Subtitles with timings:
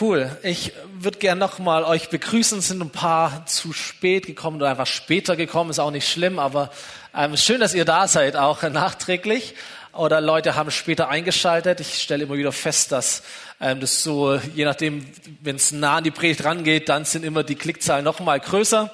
[0.00, 0.34] Cool.
[0.42, 2.58] Ich würde gern nochmal euch begrüßen.
[2.58, 5.68] Es sind ein paar zu spät gekommen oder einfach später gekommen.
[5.68, 6.70] Ist auch nicht schlimm, aber
[7.14, 9.54] ähm, schön, dass ihr da seid, auch nachträglich.
[9.92, 11.80] Oder Leute haben später eingeschaltet.
[11.80, 13.22] Ich stelle immer wieder fest, dass
[13.60, 15.06] ähm, das so, je nachdem,
[15.42, 18.90] wenn es nah an die Predigt rangeht, dann sind immer die Klickzahlen nochmal größer.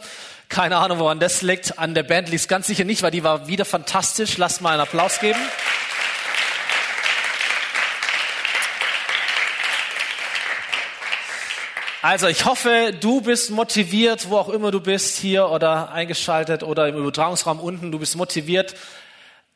[0.49, 1.79] Keine Ahnung, woran das liegt.
[1.79, 4.37] An der Band liegt es ganz sicher nicht, weil die war wieder fantastisch.
[4.37, 5.39] Lasst mal einen Applaus geben.
[12.11, 16.89] Also ich hoffe, du bist motiviert, wo auch immer du bist, hier oder eingeschaltet oder
[16.89, 18.75] im Übertragungsraum unten, du bist motiviert,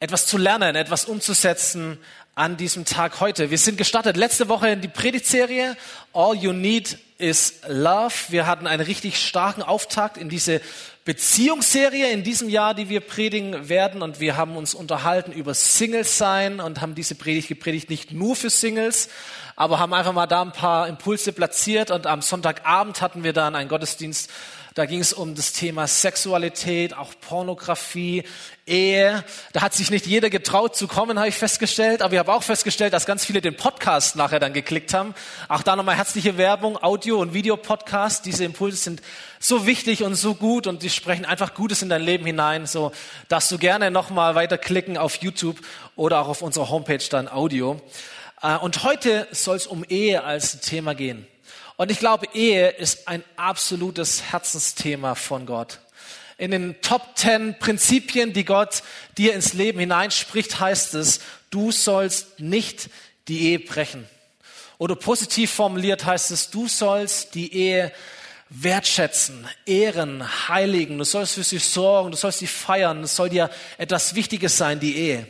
[0.01, 1.97] etwas zu lernen, etwas umzusetzen
[2.35, 3.51] an diesem Tag heute.
[3.51, 5.79] Wir sind gestartet letzte Woche in die Predigtserie
[6.13, 8.13] All You Need is Love.
[8.29, 10.61] Wir hatten einen richtig starken Auftakt in diese
[11.05, 14.03] Beziehungsserie in diesem Jahr, die wir predigen werden.
[14.03, 18.37] Und wir haben uns unterhalten über Singles sein und haben diese Predigt gepredigt nicht nur
[18.37, 19.09] für Singles,
[19.57, 23.57] aber haben einfach mal da ein paar Impulse platziert und am Sonntagabend hatten wir dann
[23.57, 24.31] einen Gottesdienst,
[24.75, 28.25] da ging es um das Thema Sexualität, auch Pornografie,
[28.67, 29.23] Ehe.
[29.53, 32.01] Da hat sich nicht jeder getraut zu kommen, habe ich festgestellt.
[32.01, 35.15] Aber ich habe auch festgestellt, dass ganz viele den Podcast nachher dann geklickt haben.
[35.49, 38.25] Auch da nochmal herzliche Werbung, Audio- und Videopodcast.
[38.25, 39.03] Diese Impulse sind
[39.41, 42.93] so wichtig und so gut und die sprechen einfach Gutes in dein Leben hinein, so
[43.29, 45.61] dass du gerne nochmal weiterklicken auf YouTube
[45.97, 47.81] oder auch auf unserer Homepage dann Audio.
[48.41, 51.27] Äh, und heute soll es um Ehe als Thema gehen.
[51.77, 55.81] Und ich glaube, Ehe ist ein absolutes Herzensthema von Gott.
[56.39, 58.83] In den Top Ten Prinzipien, die Gott
[59.17, 61.21] dir ins Leben hineinspricht, heißt es,
[61.51, 62.91] du sollst nicht
[63.29, 64.07] die Ehe brechen.
[64.79, 67.93] Oder positiv formuliert heißt es, du sollst die Ehe
[68.49, 70.99] wertschätzen, ehren, heiligen.
[70.99, 73.05] Du sollst für sie sorgen, du sollst sie feiern.
[73.05, 75.27] Es soll dir etwas Wichtiges sein, die Ehe.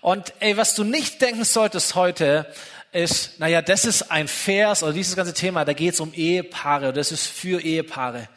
[0.00, 2.52] Und ey, was du nicht denken solltest heute,
[2.98, 6.92] ist, naja, das ist ein Vers oder dieses ganze Thema, da geht es um Ehepaare,
[6.92, 8.28] das ist für Ehepaare.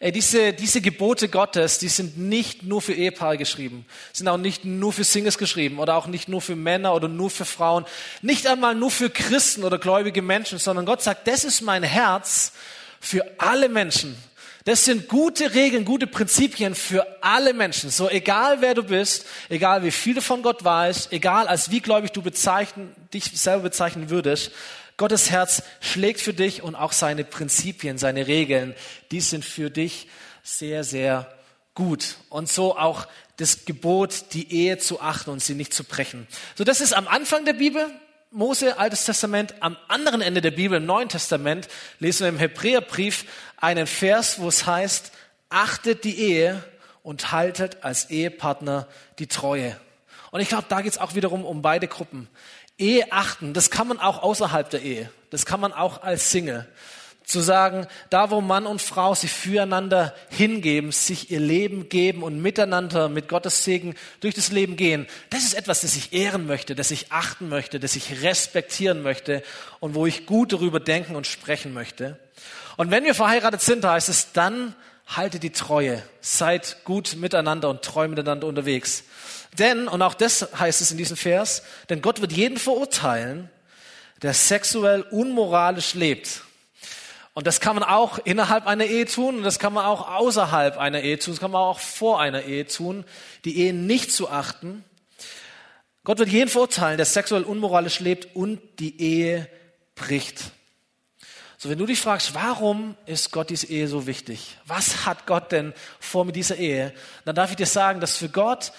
[0.00, 4.64] Ey, diese, diese Gebote Gottes, die sind nicht nur für Ehepaare geschrieben, sind auch nicht
[4.64, 7.84] nur für Singles geschrieben oder auch nicht nur für Männer oder nur für Frauen,
[8.20, 12.52] nicht einmal nur für Christen oder gläubige Menschen, sondern Gott sagt, das ist mein Herz
[12.98, 14.16] für alle Menschen.
[14.64, 17.90] Das sind gute Regeln, gute Prinzipien für alle Menschen.
[17.90, 21.80] So egal wer du bist, egal wie viel du von Gott weißt, egal als wie
[21.80, 24.52] gläubig du bezeichnen, dich selber bezeichnen würdest,
[24.96, 28.74] Gottes Herz schlägt für dich und auch seine Prinzipien, seine Regeln,
[29.10, 30.06] die sind für dich
[30.44, 31.32] sehr, sehr
[31.74, 32.16] gut.
[32.28, 33.08] Und so auch
[33.38, 36.28] das Gebot, die Ehe zu achten und sie nicht zu brechen.
[36.54, 37.90] So, das ist am Anfang der Bibel.
[38.34, 41.68] Mose, Altes Testament, am anderen Ende der Bibel, im Neuen Testament,
[41.98, 43.26] lesen wir im Hebräerbrief
[43.62, 45.12] einen Vers, wo es heißt,
[45.48, 46.62] achtet die Ehe
[47.02, 49.76] und haltet als Ehepartner die Treue.
[50.32, 52.28] Und ich glaube, da geht es auch wiederum um beide Gruppen.
[52.76, 55.10] Ehe achten, das kann man auch außerhalb der Ehe.
[55.30, 56.66] Das kann man auch als Single.
[57.24, 62.42] Zu sagen, da wo Mann und Frau sich füreinander hingeben, sich ihr Leben geben und
[62.42, 66.74] miteinander mit Gottes Segen durch das Leben gehen, das ist etwas, das ich ehren möchte,
[66.74, 69.44] das ich achten möchte, das ich respektieren möchte
[69.78, 72.18] und wo ich gut darüber denken und sprechen möchte.
[72.76, 74.74] Und wenn wir verheiratet sind, heißt es, dann
[75.06, 79.04] haltet die Treue, seid gut miteinander und treu miteinander unterwegs.
[79.58, 83.50] Denn, und auch das heißt es in diesem Vers, denn Gott wird jeden verurteilen,
[84.22, 86.42] der sexuell unmoralisch lebt
[87.34, 90.76] und das kann man auch innerhalb einer Ehe tun und das kann man auch außerhalb
[90.76, 93.04] einer Ehe tun, das kann man auch vor einer Ehe tun,
[93.44, 94.84] die Ehe nicht zu achten.
[96.04, 99.48] Gott wird jeden verurteilen, der sexuell unmoralisch lebt und die Ehe
[99.94, 100.50] bricht.
[101.62, 104.56] So, wenn du dich fragst, warum ist Gott diese Ehe so wichtig?
[104.66, 106.92] Was hat Gott denn vor mit dieser Ehe?
[107.24, 108.72] Dann darf ich dir sagen, dass für Gott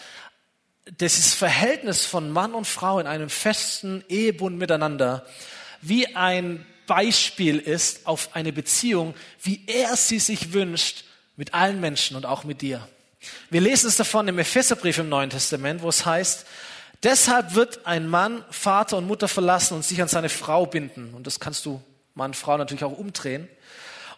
[0.99, 5.25] dieses Verhältnis von Mann und Frau in einem festen Ehebund miteinander
[5.79, 11.05] wie ein Beispiel ist auf eine Beziehung, wie er sie sich wünscht
[11.37, 12.85] mit allen Menschen und auch mit dir.
[13.49, 16.45] Wir lesen es davon im Epheserbrief im Neuen Testament, wo es heißt,
[17.01, 21.13] deshalb wird ein Mann Vater und Mutter verlassen und sich an seine Frau binden.
[21.13, 21.81] Und das kannst du
[22.15, 23.47] Mann, Frau natürlich auch umdrehen.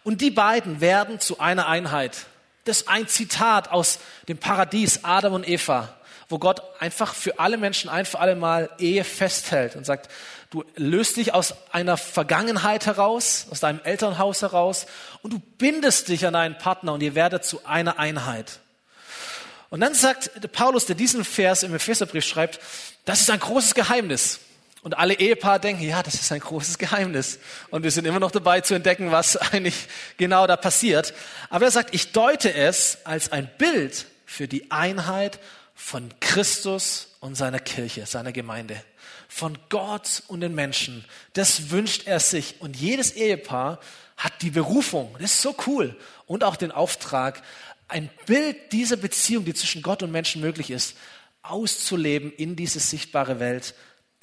[0.04, 2.26] Und die beiden werden zu einer Einheit.
[2.64, 3.98] Das ist ein Zitat aus
[4.28, 5.94] dem Paradies, Adam und Eva,
[6.28, 10.10] wo Gott einfach für alle Menschen ein für alle Mal Ehe festhält und sagt,
[10.50, 14.86] Du löst dich aus einer Vergangenheit heraus, aus deinem Elternhaus heraus
[15.22, 18.60] und du bindest dich an einen Partner und ihr werdet zu einer Einheit.
[19.68, 22.60] Und dann sagt Paulus, der diesen Vers im Epheserbrief schreibt,
[23.04, 24.40] das ist ein großes Geheimnis.
[24.86, 27.40] Und alle Ehepaare denken, ja, das ist ein großes Geheimnis.
[27.70, 31.12] Und wir sind immer noch dabei zu entdecken, was eigentlich genau da passiert.
[31.50, 35.40] Aber er sagt, ich deute es als ein Bild für die Einheit
[35.74, 38.80] von Christus und seiner Kirche, seiner Gemeinde
[39.26, 41.04] von Gott und den Menschen.
[41.32, 42.60] Das wünscht er sich.
[42.60, 43.80] Und jedes Ehepaar
[44.16, 45.96] hat die Berufung, das ist so cool,
[46.26, 47.42] und auch den Auftrag,
[47.88, 50.96] ein Bild dieser Beziehung, die zwischen Gott und Menschen möglich ist,
[51.42, 53.74] auszuleben in diese sichtbare Welt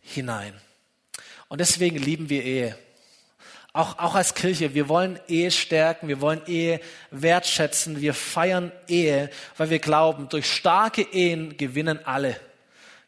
[0.03, 0.53] hinein.
[1.47, 2.77] Und deswegen lieben wir Ehe.
[3.75, 6.79] Auch, auch als Kirche, wir wollen Ehe stärken, wir wollen Ehe
[7.09, 12.39] wertschätzen, wir feiern Ehe, weil wir glauben, durch starke Ehen gewinnen alle.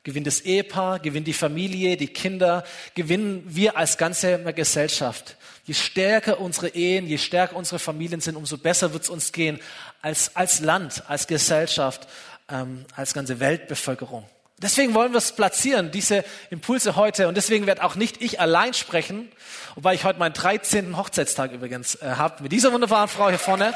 [0.04, 2.64] Gewinnt das Ehepaar, gewinnt die Familie, die Kinder,
[2.96, 5.38] gewinnen wir als ganze Gesellschaft.
[5.66, 9.60] Je stärker unsere Ehen, je stärker unsere Familien sind, umso besser wird es uns gehen
[10.02, 12.08] als, als Land, als Gesellschaft,
[12.50, 14.28] ähm, als ganze Weltbevölkerung.
[14.62, 17.28] Deswegen wollen wir es platzieren, diese Impulse heute.
[17.28, 19.30] Und deswegen werde auch nicht ich allein sprechen,
[19.76, 20.96] wobei ich heute meinen 13.
[20.96, 23.74] Hochzeitstag übrigens äh, habe mit dieser wunderbaren Frau hier vorne.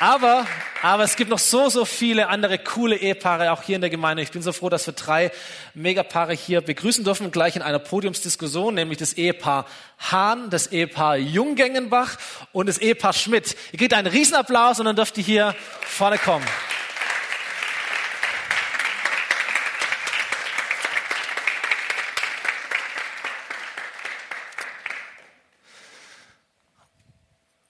[0.00, 0.46] Aber,
[0.80, 4.22] aber es gibt noch so, so viele andere coole Ehepaare auch hier in der Gemeinde.
[4.22, 5.32] Ich bin so froh, dass wir drei
[5.74, 9.66] Megapaare hier begrüßen dürfen, gleich in einer Podiumsdiskussion, nämlich das Ehepaar
[9.98, 12.16] Hahn, das Ehepaar Jungengenbach
[12.52, 13.56] und das Ehepaar Schmidt.
[13.72, 16.46] Ihr kriegt einen Riesenapplaus und dann dürft ihr hier vorne kommen.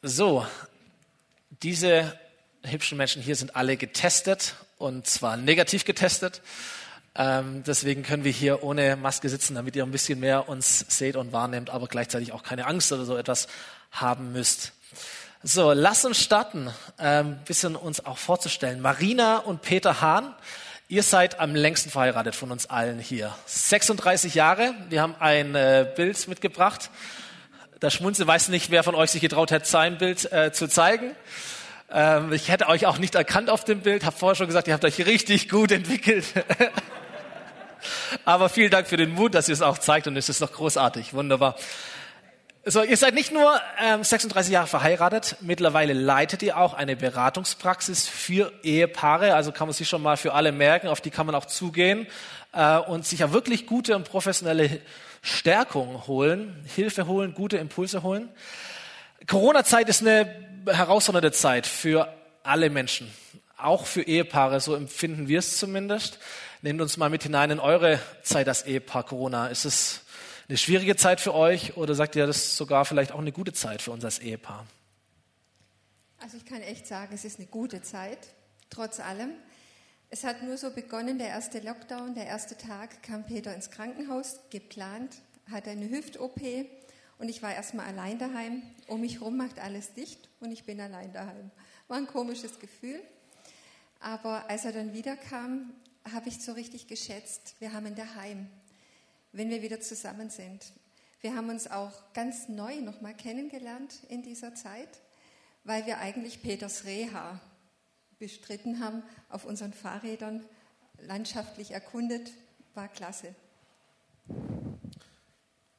[0.03, 0.47] So,
[1.63, 2.19] diese
[2.63, 6.43] hübschen Menschen hier sind alle getestet und zwar negativ getestet.
[7.15, 11.17] Ähm, deswegen können wir hier ohne Maske sitzen, damit ihr ein bisschen mehr uns seht
[11.17, 13.49] und wahrnehmt, aber gleichzeitig auch keine Angst oder so etwas
[13.91, 14.73] haben müsst.
[15.43, 18.81] So, lass uns starten, ein ähm, bisschen uns auch vorzustellen.
[18.81, 20.35] Marina und Peter Hahn,
[20.89, 23.35] ihr seid am längsten verheiratet von uns allen hier.
[23.47, 24.75] 36 Jahre.
[24.89, 26.91] Wir haben ein äh, Bild mitgebracht.
[27.81, 31.15] Der Schmunzel weiß nicht, wer von euch sich getraut hat, sein Bild äh, zu zeigen.
[31.93, 34.75] Ähm, ich hätte euch auch nicht erkannt auf dem Bild, habe vorher schon gesagt, ihr
[34.75, 36.25] habt euch richtig gut entwickelt.
[38.25, 40.53] Aber vielen Dank für den Mut, dass ihr es auch zeigt und es ist noch
[40.53, 41.55] großartig, wunderbar.
[42.65, 48.09] So, ihr seid nicht nur ähm, 36 Jahre verheiratet, mittlerweile leitet ihr auch eine Beratungspraxis
[48.09, 51.37] für Ehepaare, also kann man sich schon mal für alle merken, auf die kann man
[51.37, 52.09] auch zugehen
[52.53, 54.81] äh, und sich ja wirklich gute und professionelle
[55.29, 58.29] Stärkung holen, Hilfe holen, gute Impulse holen.
[59.27, 60.27] Corona-Zeit ist eine
[60.67, 63.13] herausfordernde Zeit für alle Menschen,
[63.57, 66.19] auch für Ehepaare, so empfinden wir es zumindest.
[66.63, 69.49] Nehmt uns mal mit hinein in eure Zeit als Ehepaar Corona.
[69.49, 70.01] Ist es
[70.49, 73.53] eine schwierige Zeit für euch oder sagt ihr, das ist sogar vielleicht auch eine gute
[73.53, 74.67] Zeit für uns als Ehepaar?
[76.21, 78.19] Also ich kann echt sagen, es ist eine gute Zeit,
[78.71, 79.31] trotz allem.
[80.11, 84.41] Es hat nur so begonnen, der erste Lockdown, der erste Tag kam Peter ins Krankenhaus,
[84.49, 85.17] geplant,
[85.51, 86.41] hatte eine Hüft-OP
[87.19, 88.63] und ich war erstmal allein daheim.
[88.87, 91.51] Um mich herum macht alles dicht und ich bin allein daheim.
[91.89, 92.99] War ein komisches Gefühl.
[94.01, 95.75] Aber als er dann wiederkam,
[96.11, 98.49] habe ich so richtig geschätzt, wir haben ein daheim,
[99.33, 100.73] wenn wir wieder zusammen sind.
[101.21, 104.89] Wir haben uns auch ganz neu nochmal kennengelernt in dieser Zeit,
[105.65, 107.39] weil wir eigentlich Peters Reha
[108.19, 110.45] bestritten haben, auf unseren Fahrrädern
[111.01, 112.33] landschaftlich erkundet.
[112.75, 113.35] War klasse.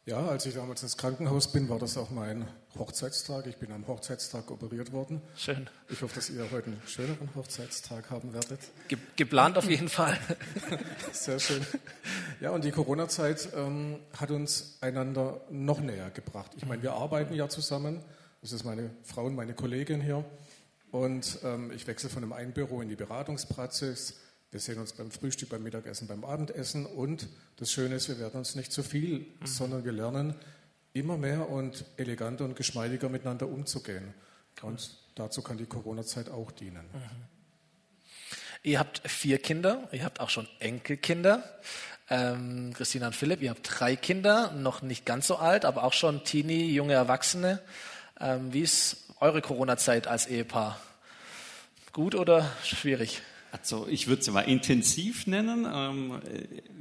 [0.10, 2.48] Ja, als ich damals ins Krankenhaus bin, war das auch mein
[2.80, 3.46] Hochzeitstag.
[3.46, 5.22] Ich bin am Hochzeitstag operiert worden.
[5.38, 5.70] Schön.
[5.88, 8.60] Ich hoffe, dass ihr heute einen schöneren Hochzeitstag haben werdet.
[8.88, 10.18] Ge geplant auf jeden Fall.
[11.12, 11.64] Sehr schön.
[12.42, 16.54] Ja, und die Corona-Zeit ähm, hat uns einander noch näher gebracht.
[16.58, 18.04] Ich meine, wir arbeiten ja zusammen.
[18.42, 20.26] Das ist meine Frau und meine Kollegin hier.
[20.92, 24.20] Und ähm, ich wechsle von einem Einbüro in die Beratungspraxis.
[24.52, 27.28] Wir sehen uns beim Frühstück, beim Mittagessen, beim Abendessen und
[27.58, 29.46] das Schöne ist, wir werden uns nicht zu viel, mhm.
[29.46, 30.34] sondern wir lernen
[30.94, 34.14] immer mehr und eleganter und geschmeidiger miteinander umzugehen.
[34.64, 36.86] Und dazu kann die Corona-Zeit auch dienen.
[36.92, 37.26] Mhm.
[38.64, 41.44] Ihr habt vier Kinder, ihr habt auch schon Enkelkinder.
[42.10, 45.94] Ähm, Christina und Philipp, ihr habt drei Kinder, noch nicht ganz so alt, aber auch
[45.94, 47.62] schon Teenie, junge Erwachsene.
[48.22, 50.80] Ähm, wie ist eure Corona-Zeit als Ehepaar?
[51.94, 53.22] Gut oder schwierig?
[53.52, 55.66] Also ich würde sie mal intensiv nennen.
[55.72, 56.20] Ähm,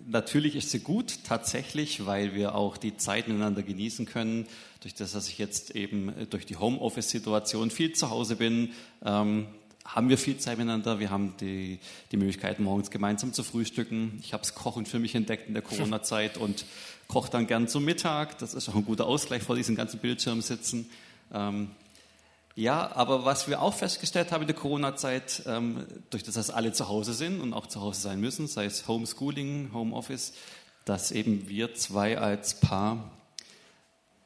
[0.07, 4.47] natürlich ist sie gut, tatsächlich, weil wir auch die Zeit miteinander genießen können.
[4.81, 8.73] Durch das, dass ich jetzt eben durch die Homeoffice-Situation viel zu Hause bin,
[9.05, 9.47] ähm,
[9.85, 11.01] haben wir viel Zeit miteinander.
[11.01, 11.79] Wir haben die,
[12.13, 14.19] die Möglichkeit, morgens gemeinsam zu frühstücken.
[14.23, 16.67] Ich habe das Kochen für mich entdeckt in der Corona-Zeit und
[17.07, 18.39] koche dann gern zum Mittag.
[18.39, 20.91] Das ist auch ein guter Ausgleich vor diesem ganzen Bildschirm sitzen.
[21.33, 21.71] Ähm,
[22.55, 26.73] ja, aber was wir auch festgestellt haben in der Corona-Zeit, ähm, durch das, dass alle
[26.73, 30.33] zu Hause sind und auch zu Hause sein müssen, sei es Homeschooling, Homeoffice,
[30.85, 33.13] dass eben wir zwei als Paar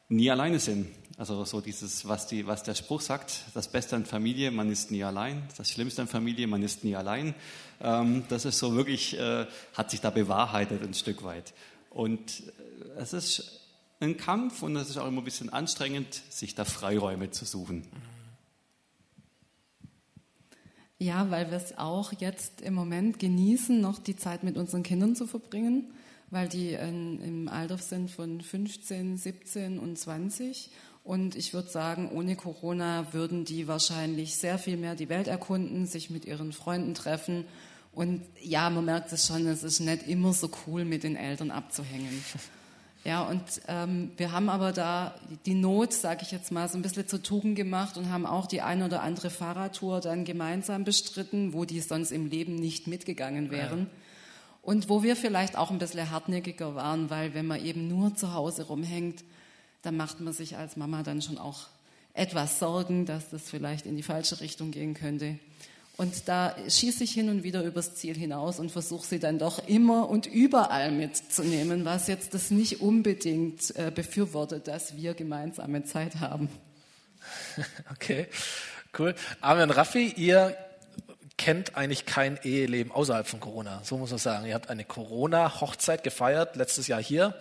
[0.08, 0.88] nie alleine sind.
[1.18, 4.90] Also so dieses, was, die, was der Spruch sagt, das Beste an Familie, man ist
[4.90, 5.42] nie allein.
[5.56, 7.34] Das Schlimmste an Familie, man ist nie allein.
[7.82, 11.52] Ähm, das ist so wirklich, äh, hat sich da bewahrheitet ein Stück weit.
[11.90, 12.44] Und
[12.96, 13.61] äh, es ist
[14.02, 17.86] ein Kampf und es ist auch immer ein bisschen anstrengend, sich da Freiräume zu suchen.
[20.98, 25.16] Ja, weil wir es auch jetzt im Moment genießen, noch die Zeit mit unseren Kindern
[25.16, 25.92] zu verbringen,
[26.30, 30.70] weil die in, im Alter sind von 15, 17 und 20.
[31.02, 35.86] Und ich würde sagen, ohne Corona würden die wahrscheinlich sehr viel mehr die Welt erkunden,
[35.86, 37.46] sich mit ihren Freunden treffen.
[37.90, 41.50] Und ja, man merkt es schon, es ist nicht immer so cool, mit den Eltern
[41.50, 42.24] abzuhängen.
[43.04, 46.82] Ja, und ähm, wir haben aber da die Not, sage ich jetzt mal, so ein
[46.82, 51.52] bisschen zur Tugend gemacht und haben auch die eine oder andere Fahrradtour dann gemeinsam bestritten,
[51.52, 53.80] wo die sonst im Leben nicht mitgegangen wären.
[53.80, 53.86] Ja.
[54.62, 58.32] Und wo wir vielleicht auch ein bisschen hartnäckiger waren, weil wenn man eben nur zu
[58.34, 59.24] Hause rumhängt,
[59.82, 61.66] dann macht man sich als Mama dann schon auch
[62.14, 65.38] etwas Sorgen, dass das vielleicht in die falsche Richtung gehen könnte.
[66.02, 69.68] Und da schieße ich hin und wieder übers Ziel hinaus und versuche sie dann doch
[69.68, 76.16] immer und überall mitzunehmen, was jetzt das nicht unbedingt äh, befürwortet, dass wir gemeinsame Zeit
[76.16, 76.48] haben.
[77.92, 78.26] Okay,
[78.98, 79.14] cool.
[79.40, 80.56] Armin Raffi, ihr
[81.42, 83.80] kennt eigentlich kein Eheleben außerhalb von Corona.
[83.84, 84.46] So muss man sagen.
[84.46, 87.34] Ihr habt eine Corona-Hochzeit gefeiert, letztes Jahr hier.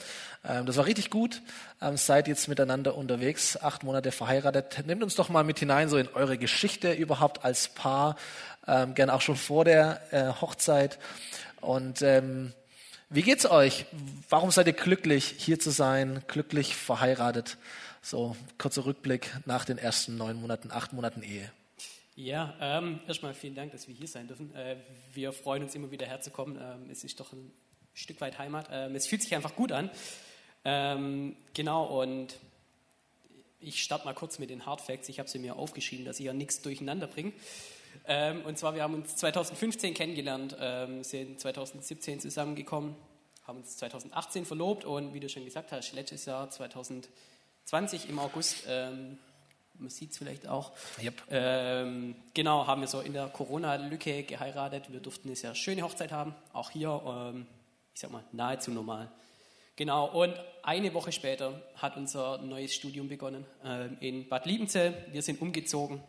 [0.44, 1.42] Ähm, das war richtig gut.
[1.82, 4.86] Ähm, seid jetzt miteinander unterwegs, acht Monate verheiratet.
[4.88, 8.16] Nehmt uns doch mal mit hinein, so in eure Geschichte überhaupt als Paar,
[8.68, 11.00] ähm, gern auch schon vor der äh, Hochzeit.
[11.62, 12.54] Und ähm,
[13.10, 13.86] wie geht's euch?
[14.30, 17.58] Warum seid ihr glücklich, hier zu sein, glücklich verheiratet?
[18.02, 21.52] So, kurzer Rückblick nach den ersten neun Monaten, acht Monaten Ehe.
[22.16, 24.54] Ja, ähm, erstmal vielen Dank, dass wir hier sein dürfen.
[24.56, 24.78] Äh,
[25.14, 26.58] wir freuen uns immer wieder herzukommen.
[26.62, 27.52] Ähm, es ist doch ein
[27.94, 28.70] Stück weit Heimat.
[28.72, 29.90] Ähm, es fühlt sich einfach gut an.
[30.64, 32.38] Ähm, genau, und
[33.60, 35.10] ich starte mal kurz mit den Hard Facts.
[35.10, 37.32] Ich habe sie mir aufgeschrieben, dass ich ja nichts durcheinander bringe.
[38.08, 42.96] Ähm, und zwar, wir haben uns 2015 kennengelernt, ähm, sind 2017 zusammengekommen,
[43.46, 48.64] haben uns 2018 verlobt und wie du schon gesagt hast, letztes Jahr 2020 im August,
[48.68, 49.18] ähm,
[49.76, 51.22] man sieht es vielleicht auch, yep.
[51.30, 54.92] ähm, genau, haben wir so in der Corona-Lücke geheiratet.
[54.92, 57.48] Wir durften eine sehr schöne Hochzeit haben, auch hier, ähm,
[57.94, 59.12] ich sag mal, nahezu normal.
[59.76, 64.94] Genau, und eine Woche später hat unser neues Studium begonnen ähm, in Bad Liebenzell.
[65.12, 66.02] Wir sind umgezogen.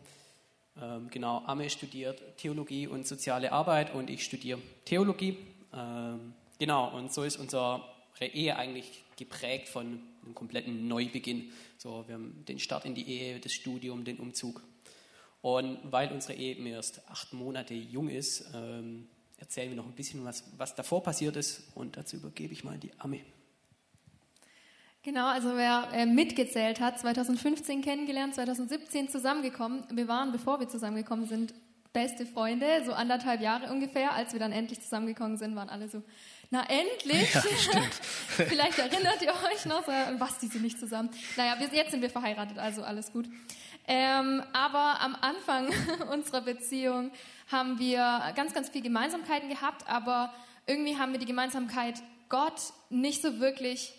[0.81, 5.37] Ähm, genau, Amme studiert Theologie und soziale Arbeit und ich studiere Theologie.
[5.73, 7.83] Ähm, genau, und so ist unsere
[8.19, 11.51] Ehe eigentlich geprägt von einem kompletten Neubeginn.
[11.77, 14.63] So, wir haben den Start in die Ehe, das Studium, den Umzug.
[15.41, 19.93] Und weil unsere Ehe eben erst acht Monate jung ist, ähm, erzählen wir noch ein
[19.93, 21.63] bisschen, was, was davor passiert ist.
[21.75, 23.19] Und dazu übergebe ich mal die Amme.
[25.03, 29.83] Genau, also wer äh, mitgezählt hat, 2015 kennengelernt, 2017 zusammengekommen.
[29.91, 31.53] Wir waren, bevor wir zusammengekommen sind,
[31.91, 34.13] beste Freunde, so anderthalb Jahre ungefähr.
[34.13, 36.01] Als wir dann endlich zusammengekommen sind, waren alle so,
[36.51, 37.33] na endlich.
[37.33, 37.41] Ja.
[38.47, 39.85] Vielleicht erinnert ihr euch noch,
[40.19, 41.09] was, die sind nicht zusammen.
[41.35, 43.27] Naja, wir, jetzt sind wir verheiratet, also alles gut.
[43.89, 45.67] Ähm, aber am Anfang
[46.13, 47.11] unserer Beziehung
[47.51, 50.33] haben wir ganz, ganz viel Gemeinsamkeiten gehabt, aber
[50.65, 53.93] irgendwie haben wir die Gemeinsamkeit Gott nicht so wirklich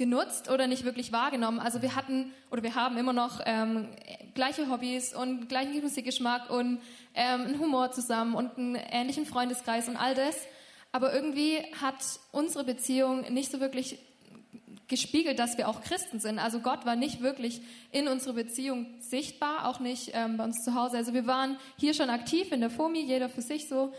[0.00, 1.60] genutzt oder nicht wirklich wahrgenommen.
[1.60, 3.86] Also wir hatten oder wir haben immer noch ähm,
[4.32, 6.80] gleiche Hobbys und gleichen Musikgeschmack und
[7.14, 10.36] ähm, einen Humor zusammen und einen ähnlichen Freundeskreis und all das.
[10.90, 11.96] Aber irgendwie hat
[12.32, 13.98] unsere Beziehung nicht so wirklich
[14.88, 16.38] gespiegelt, dass wir auch Christen sind.
[16.38, 17.60] Also Gott war nicht wirklich
[17.92, 20.96] in unserer Beziehung sichtbar, auch nicht ähm, bei uns zu Hause.
[20.96, 23.92] Also wir waren hier schon aktiv in der FOMI, jeder für sich so,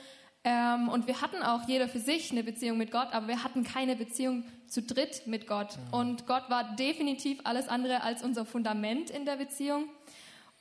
[0.44, 3.64] ähm, und wir hatten auch jeder für sich eine Beziehung mit Gott, aber wir hatten
[3.64, 5.78] keine Beziehung zu dritt mit Gott.
[5.92, 9.90] Und Gott war definitiv alles andere als unser Fundament in der Beziehung.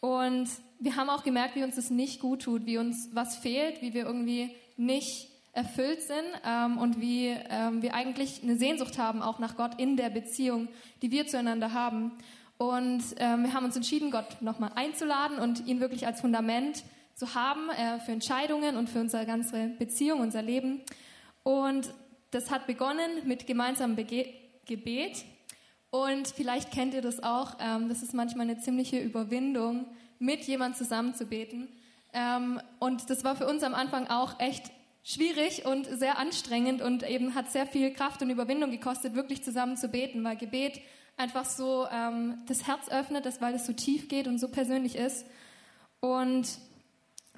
[0.00, 0.48] Und
[0.80, 3.94] wir haben auch gemerkt, wie uns das nicht gut tut, wie uns was fehlt, wie
[3.94, 9.38] wir irgendwie nicht erfüllt sind ähm, und wie ähm, wir eigentlich eine Sehnsucht haben, auch
[9.38, 10.68] nach Gott in der Beziehung,
[11.02, 12.12] die wir zueinander haben.
[12.58, 16.82] Und ähm, wir haben uns entschieden, Gott nochmal einzuladen und ihn wirklich als Fundament
[17.14, 20.80] zu haben äh, für Entscheidungen und für unsere ganze Beziehung, unser Leben.
[21.44, 21.92] Und
[22.30, 24.26] das hat begonnen mit gemeinsamem Bege
[24.66, 25.24] Gebet.
[25.90, 29.86] Und vielleicht kennt ihr das auch, ähm, das ist manchmal eine ziemliche Überwindung,
[30.20, 31.68] mit jemand zusammen zu beten.
[32.12, 34.70] Ähm, und das war für uns am Anfang auch echt
[35.02, 39.76] schwierig und sehr anstrengend und eben hat sehr viel Kraft und Überwindung gekostet, wirklich zusammen
[39.76, 40.80] zu beten, weil Gebet
[41.16, 44.96] einfach so ähm, das Herz öffnet, das, weil es so tief geht und so persönlich
[44.96, 45.26] ist.
[46.00, 46.46] Und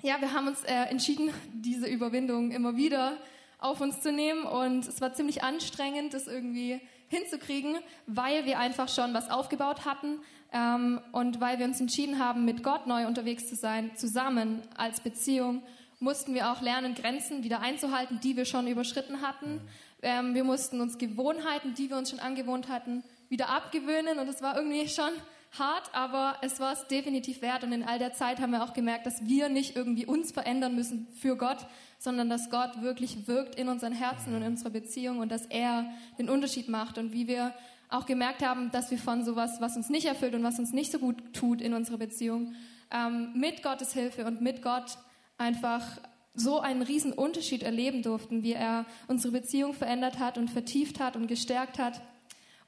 [0.02, 3.16] ja, wir haben uns äh, entschieden, diese Überwindung immer wieder
[3.62, 4.44] auf uns zu nehmen.
[4.44, 7.76] Und es war ziemlich anstrengend, das irgendwie hinzukriegen,
[8.06, 10.20] weil wir einfach schon was aufgebaut hatten
[10.52, 15.00] ähm, und weil wir uns entschieden haben, mit Gott neu unterwegs zu sein, zusammen als
[15.00, 15.62] Beziehung,
[16.00, 19.60] mussten wir auch lernen, Grenzen wieder einzuhalten, die wir schon überschritten hatten.
[20.02, 24.18] Ähm, wir mussten uns Gewohnheiten, die wir uns schon angewohnt hatten, wieder abgewöhnen.
[24.18, 25.10] Und es war irgendwie schon
[25.58, 27.64] hart, aber es war es definitiv wert.
[27.64, 30.74] Und in all der Zeit haben wir auch gemerkt, dass wir nicht irgendwie uns verändern
[30.74, 31.66] müssen für Gott,
[31.98, 35.86] sondern dass Gott wirklich wirkt in unseren Herzen und in unserer Beziehung und dass er
[36.18, 36.98] den Unterschied macht.
[36.98, 37.54] Und wie wir
[37.88, 40.90] auch gemerkt haben, dass wir von sowas, was uns nicht erfüllt und was uns nicht
[40.90, 42.54] so gut tut in unserer Beziehung,
[42.90, 44.96] ähm, mit Gottes Hilfe und mit Gott
[45.38, 45.98] einfach
[46.34, 51.16] so einen riesen Unterschied erleben durften, wie er unsere Beziehung verändert hat und vertieft hat
[51.16, 52.00] und gestärkt hat.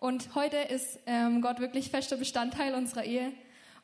[0.05, 3.33] Und heute ist ähm, Gott wirklich fester Bestandteil unserer Ehe.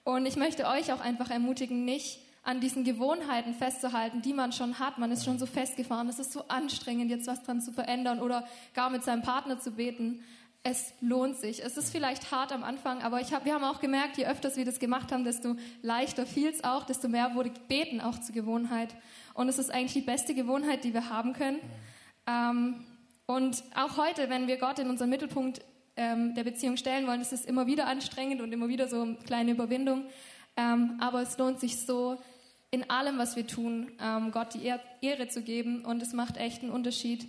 [0.05, 4.79] Und ich möchte euch auch einfach ermutigen, nicht an diesen Gewohnheiten festzuhalten, die man schon
[4.79, 4.99] hat.
[4.99, 6.11] Man ist schon so festgefahren.
[6.11, 9.71] Es ist so anstrengend, jetzt was dran zu verändern oder gar mit seinem Partner zu
[9.71, 10.23] beten.
[10.63, 11.65] Es lohnt sich.
[11.65, 14.59] Es ist vielleicht hart am Anfang, aber ich hab, wir haben auch gemerkt, je öfters
[14.59, 18.35] wir das gemacht haben, desto leichter fiel es auch, desto mehr wurde Beten auch zur
[18.35, 18.95] Gewohnheit.
[19.33, 21.61] Und es ist eigentlich die beste Gewohnheit, die wir haben können.
[22.27, 22.85] Ähm,
[23.25, 25.63] und auch heute, wenn wir Gott in unseren Mittelpunkt
[26.01, 29.17] ähm, der Beziehung stellen wollen, ist es immer wieder anstrengend und immer wieder so eine
[29.17, 30.07] kleine Überwindung.
[30.57, 32.17] Ähm, aber es lohnt sich so,
[32.71, 35.85] in allem, was wir tun, ähm, Gott die Ehre zu geben.
[35.85, 37.27] Und es macht echt einen Unterschied.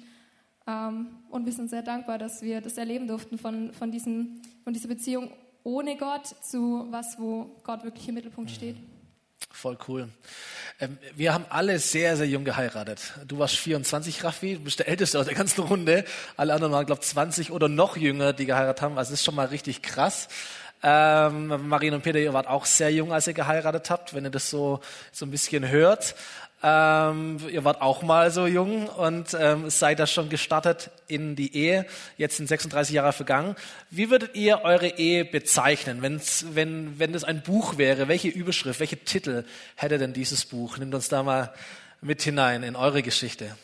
[0.68, 4.74] Ähm, und wir sind sehr dankbar, dass wir das erleben durften von, von, diesen, von
[4.74, 5.32] dieser Beziehung
[5.63, 8.78] ohne Gott zu was, wo Gott wirklich im Mittelpunkt steht.
[9.50, 10.10] Voll cool.
[10.79, 13.13] Ähm, wir haben alle sehr, sehr jung geheiratet.
[13.27, 16.05] Du warst 24, Raffi, du bist der Älteste aus der ganzen Runde.
[16.38, 18.98] Alle anderen waren, glaube ich, 20 oder noch jünger, die geheiratet haben.
[18.98, 20.27] Also das ist schon mal richtig krass.
[20.83, 24.31] Ähm, Marien und Peter, ihr wart auch sehr jung, als ihr geheiratet habt, wenn ihr
[24.31, 24.79] das so,
[25.12, 26.15] so ein bisschen hört.
[26.63, 31.56] Ähm, ihr wart auch mal so jung und ähm, seid da schon gestartet in die
[31.56, 31.88] Ehe.
[32.18, 33.56] Jetzt sind 36 Jahre vergangen.
[33.89, 38.08] Wie würdet ihr eure Ehe bezeichnen, wenn's, wenn, wenn das ein Buch wäre?
[38.08, 39.44] Welche Überschrift, welche Titel
[39.75, 40.77] hätte denn dieses Buch?
[40.77, 41.51] Nimmt uns da mal
[42.00, 43.56] mit hinein in eure Geschichte.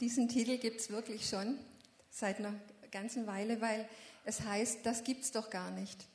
[0.00, 1.56] Diesen Titel gibt es wirklich schon
[2.10, 2.54] seit einer
[2.90, 3.86] ganzen Weile, weil
[4.24, 6.06] es heißt, das gibt's doch gar nicht.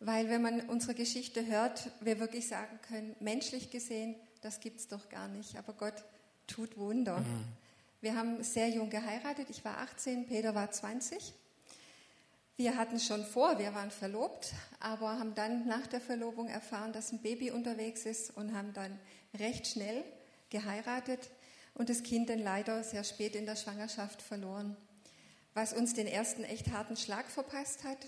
[0.00, 4.14] Weil wenn man unsere Geschichte hört, wir wirklich sagen können, menschlich gesehen,
[4.46, 5.56] das gibt es doch gar nicht.
[5.56, 6.04] Aber Gott
[6.46, 7.18] tut Wunder.
[7.18, 7.44] Mhm.
[8.00, 9.50] Wir haben sehr jung geheiratet.
[9.50, 11.34] Ich war 18, Peter war 20.
[12.56, 17.12] Wir hatten schon vor, wir waren verlobt, aber haben dann nach der Verlobung erfahren, dass
[17.12, 18.98] ein Baby unterwegs ist und haben dann
[19.34, 20.04] recht schnell
[20.48, 21.28] geheiratet
[21.74, 24.76] und das Kind dann leider sehr spät in der Schwangerschaft verloren,
[25.52, 27.98] was uns den ersten echt harten Schlag verpasst hat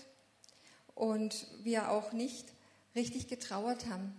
[0.95, 2.47] und wir auch nicht
[2.95, 4.15] richtig getrauert haben.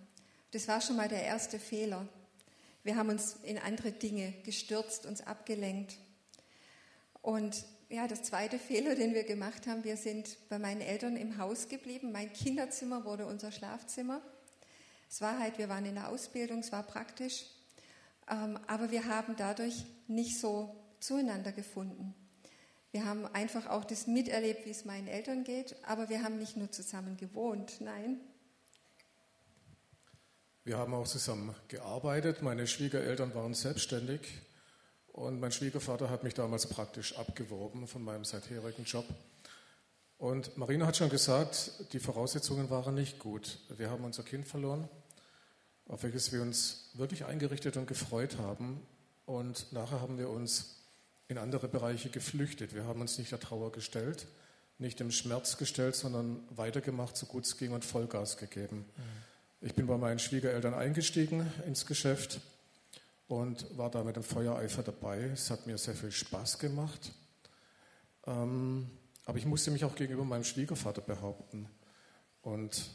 [0.53, 2.09] Das war schon mal der erste Fehler.
[2.83, 5.97] Wir haben uns in andere Dinge gestürzt, uns abgelenkt.
[7.23, 11.39] Und ja, das zweite Fehler, den wir gemacht haben, wir sind bei meinen Eltern im
[11.39, 12.11] Haus geblieben.
[12.11, 14.23] Mein Kinderzimmer wurde unser Schlafzimmer.
[15.09, 17.45] Es war halt, wir waren in der Ausbildung, es war praktisch.
[18.29, 22.15] Ähm, aber wir haben dadurch nicht so zueinander gefunden.
[22.91, 26.57] Wir haben einfach auch das miterlebt, wie es meinen Eltern geht, aber wir haben nicht
[26.57, 28.21] nur zusammen gewohnt, nein,
[30.65, 32.43] wir haben auch zusammen gearbeitet.
[32.43, 34.21] Meine Schwiegereltern waren selbstständig
[35.09, 39.07] und mein Schwiegervater hat mich damals praktisch abgeworben von meinem seitherigen Job.
[40.19, 43.59] Und Marina hat schon gesagt, die Voraussetzungen waren nicht gut.
[43.71, 44.87] Wir haben unser Kind verloren,
[45.87, 48.87] auf welches wir uns wirklich eingerichtet und gefreut haben.
[49.25, 50.77] Und nachher haben wir uns
[51.29, 52.75] in andere Bereiche geflüchtet.
[52.75, 54.27] Wir haben uns nicht der Trauer gestellt,
[54.77, 58.85] nicht dem Schmerz gestellt, sondern weitergemacht, so gut es ging und Vollgas gegeben.
[58.97, 59.30] Mhm.
[59.63, 62.41] Ich bin bei meinen Schwiegereltern eingestiegen ins Geschäft
[63.29, 65.21] und war da mit dem Feuereifer dabei.
[65.25, 67.13] Es hat mir sehr viel Spaß gemacht.
[68.27, 68.91] Ähm,
[69.27, 71.69] aber ich musste mich auch gegenüber meinem Schwiegervater behaupten.
[72.41, 72.89] Und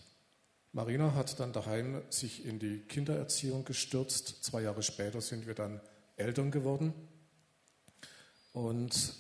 [0.71, 4.43] Marina hat dann daheim sich in die Kindererziehung gestürzt.
[4.43, 5.79] Zwei Jahre später sind wir dann
[6.15, 6.95] Eltern geworden.
[8.53, 9.13] Und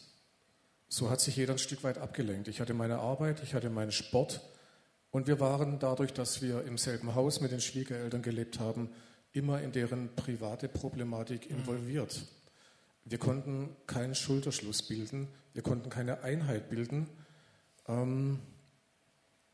[0.87, 2.47] so hat sich jeder ein Stück weit abgelenkt.
[2.47, 4.41] Ich hatte meine Arbeit, ich hatte meinen Sport
[5.15, 8.89] und wir waren dadurch, dass wir im selben Haus mit den Schwiegereltern gelebt haben,
[9.31, 11.55] immer in deren private Problematik mhm.
[11.55, 12.25] involviert.
[13.05, 17.07] Wir konnten keinen Schulterschluss bilden, wir konnten keine Einheit bilden.
[17.87, 18.41] Ähm,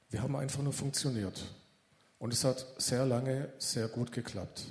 [0.10, 1.46] wir haben einfach nur funktioniert.
[2.18, 4.64] Und es hat sehr lange sehr gut geklappt.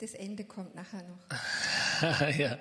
[0.00, 2.30] Das Ende kommt nachher noch.
[2.38, 2.56] ja,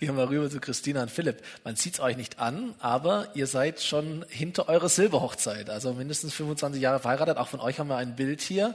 [0.00, 1.40] gehen wir rüber zu Christina und Philipp.
[1.62, 6.34] Man sieht es euch nicht an, aber ihr seid schon hinter eurer Silberhochzeit, also mindestens
[6.34, 7.36] 25 Jahre verheiratet.
[7.36, 8.74] Auch von euch haben wir ein Bild hier.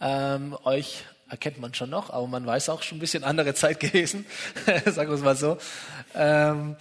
[0.00, 3.78] Ähm, euch erkennt man schon noch, aber man weiß auch schon ein bisschen andere Zeit
[3.80, 4.24] gewesen,
[4.86, 5.58] sagen wir es mal so.
[6.14, 6.76] Ähm,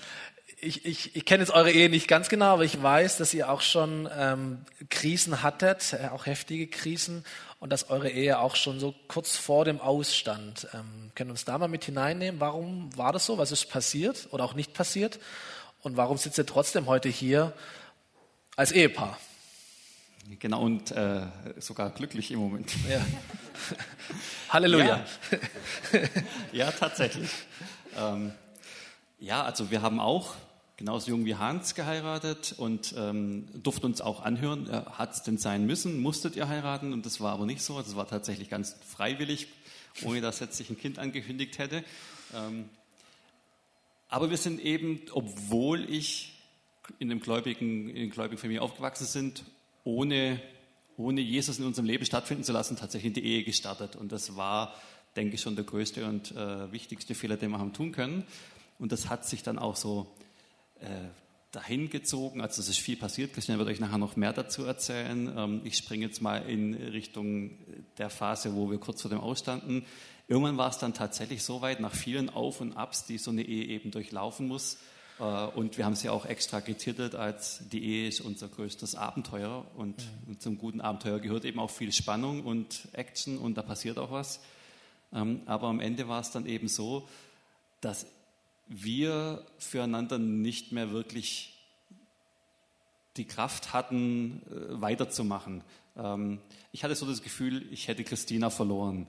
[0.62, 3.50] ich, ich, ich kenne jetzt eure Ehe nicht ganz genau, aber ich weiß, dass ihr
[3.50, 7.24] auch schon ähm, Krisen hattet, äh, auch heftige Krisen
[7.60, 10.68] und dass eure Ehe auch schon so kurz vor dem Ausstand.
[10.74, 12.40] Ähm, können uns da mal mit hineinnehmen?
[12.40, 13.38] Warum war das so?
[13.38, 15.20] Was ist passiert oder auch nicht passiert?
[15.82, 17.54] Und warum sitzt ihr trotzdem heute hier
[18.56, 19.18] als Ehepaar?
[20.40, 21.22] Genau, und äh,
[21.58, 22.72] sogar glücklich im Moment.
[22.88, 23.02] Ja.
[24.50, 25.06] Halleluja.
[25.92, 26.00] Ja,
[26.52, 27.30] ja tatsächlich.
[27.98, 28.34] Ähm,
[29.20, 30.36] ja, also wir haben auch
[30.80, 35.38] genauso jung wie Hans geheiratet und ähm, durften uns auch anhören, äh, hat es denn
[35.38, 36.94] sein müssen, musstet ihr heiraten?
[36.94, 39.50] Und das war aber nicht so, das war tatsächlich ganz freiwillig,
[40.04, 41.84] ohne dass jetzt sich ein Kind angekündigt hätte.
[42.34, 42.70] Ähm,
[44.08, 46.40] aber wir sind eben, obwohl ich
[46.98, 49.44] in, dem gläubigen, in der gläubigen Familie aufgewachsen sind,
[49.84, 50.42] ohne,
[50.96, 53.98] ohne Jesus in unserem Leben stattfinden zu lassen, tatsächlich in die Ehe gestartet.
[53.98, 54.74] Und das war,
[55.18, 58.24] denke ich, schon der größte und äh, wichtigste Fehler, den wir haben tun können.
[58.80, 60.10] Und das hat sich dann auch so
[60.82, 61.10] äh,
[61.52, 62.42] dahin gezogen.
[62.42, 63.34] Also es ist viel passiert.
[63.34, 65.34] Christian wird euch nachher noch mehr dazu erzählen.
[65.36, 67.52] Ähm, ich springe jetzt mal in Richtung
[67.98, 69.86] der Phase, wo wir kurz vor dem Ausstanden.
[70.28, 73.42] Irgendwann war es dann tatsächlich so weit, nach vielen Auf und Abs, die so eine
[73.42, 74.78] Ehe eben durchlaufen muss.
[75.20, 79.66] Äh, und wir haben sie auch extra getitelt als die Ehe ist unser größtes Abenteuer.
[79.76, 80.30] Und, mhm.
[80.30, 84.12] und zum guten Abenteuer gehört eben auch viel Spannung und Action und da passiert auch
[84.12, 84.40] was.
[85.14, 87.08] Ähm, aber am Ende war es dann eben so,
[87.82, 88.06] dass
[88.70, 91.56] wir füreinander nicht mehr wirklich
[93.18, 95.64] die Kraft hatten, äh, weiterzumachen.
[95.98, 96.40] Ähm,
[96.72, 99.08] ich hatte so das Gefühl, ich hätte Christina verloren.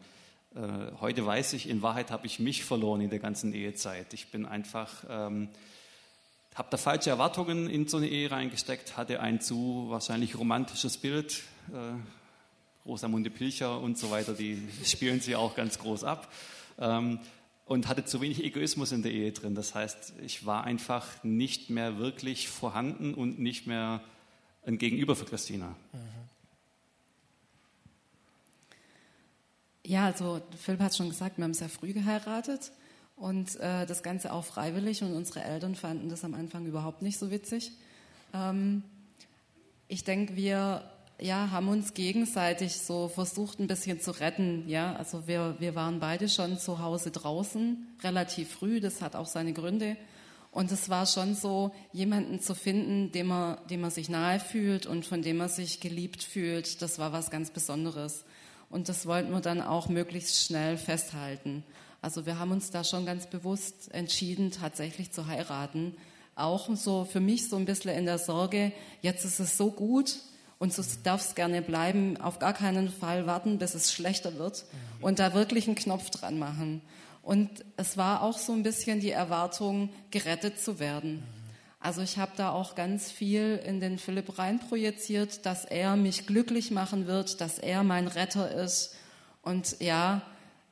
[0.55, 4.12] Äh, heute weiß ich, in Wahrheit habe ich mich verloren in der ganzen Ehezeit.
[4.14, 5.49] Ich bin einfach, ähm,
[6.55, 11.42] habe da falsche Erwartungen in so eine Ehe reingesteckt, hatte ein zu wahrscheinlich romantisches Bild.
[11.73, 11.92] Äh,
[12.87, 16.33] Rosamunde Pilcher und so weiter, die spielen sie auch ganz groß ab.
[16.79, 17.20] Ähm,
[17.70, 19.54] und hatte zu wenig Egoismus in der Ehe drin.
[19.54, 24.00] Das heißt, ich war einfach nicht mehr wirklich vorhanden und nicht mehr
[24.66, 25.76] ein Gegenüber für Christina.
[29.87, 32.72] Ja, also Philipp hat schon gesagt, wir haben sehr früh geheiratet
[33.14, 37.20] und äh, das Ganze auch freiwillig und unsere Eltern fanden das am Anfang überhaupt nicht
[37.20, 37.70] so witzig.
[38.35, 38.83] Ähm,
[39.87, 44.68] ich denke, wir ja, haben uns gegenseitig so versucht, ein bisschen zu retten.
[44.68, 48.80] Ja, also wir, wir waren beide schon zu Hause draußen, relativ früh.
[48.80, 49.96] Das hat auch seine Gründe.
[50.52, 54.87] Und es war schon so, jemanden zu finden, dem man, dem man sich nahe fühlt
[54.87, 56.83] und von dem man sich geliebt fühlt.
[56.83, 58.24] Das war was ganz Besonderes.
[58.68, 61.64] Und das wollten wir dann auch möglichst schnell festhalten.
[62.02, 65.94] Also wir haben uns da schon ganz bewusst entschieden, tatsächlich zu heiraten.
[66.35, 70.16] Auch so für mich so ein bisschen in der Sorge, jetzt ist es so gut,
[70.61, 72.20] und so darf es gerne bleiben.
[72.20, 74.66] Auf gar keinen Fall warten, bis es schlechter wird
[75.01, 76.83] und da wirklich einen Knopf dran machen.
[77.23, 81.23] Und es war auch so ein bisschen die Erwartung, gerettet zu werden.
[81.81, 86.27] Also ich habe da auch ganz viel in den Philipp rein projiziert, dass er mich
[86.27, 88.94] glücklich machen wird, dass er mein Retter ist.
[89.40, 90.20] Und ja,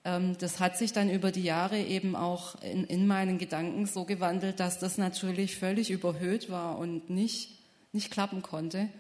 [0.04, 4.04] ähm, das hat sich dann über die Jahre eben auch in, in meinen Gedanken so
[4.04, 7.58] gewandelt, dass das natürlich völlig überhöht war und nicht,
[7.92, 8.90] nicht klappen konnte.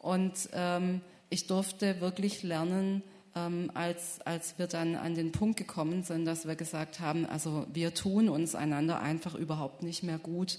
[0.00, 3.02] Und ähm, ich durfte wirklich lernen,
[3.36, 7.66] ähm, als, als wir dann an den Punkt gekommen sind, dass wir gesagt haben, also
[7.72, 10.58] wir tun uns einander einfach überhaupt nicht mehr gut.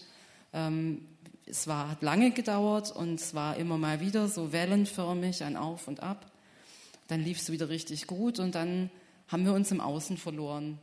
[0.53, 1.05] Ähm,
[1.45, 5.87] es war, hat lange gedauert und es war immer mal wieder so wellenförmig, ein Auf
[5.87, 6.31] und Ab.
[7.07, 8.89] Dann lief es wieder richtig gut und dann
[9.27, 10.79] haben wir uns im Außen verloren.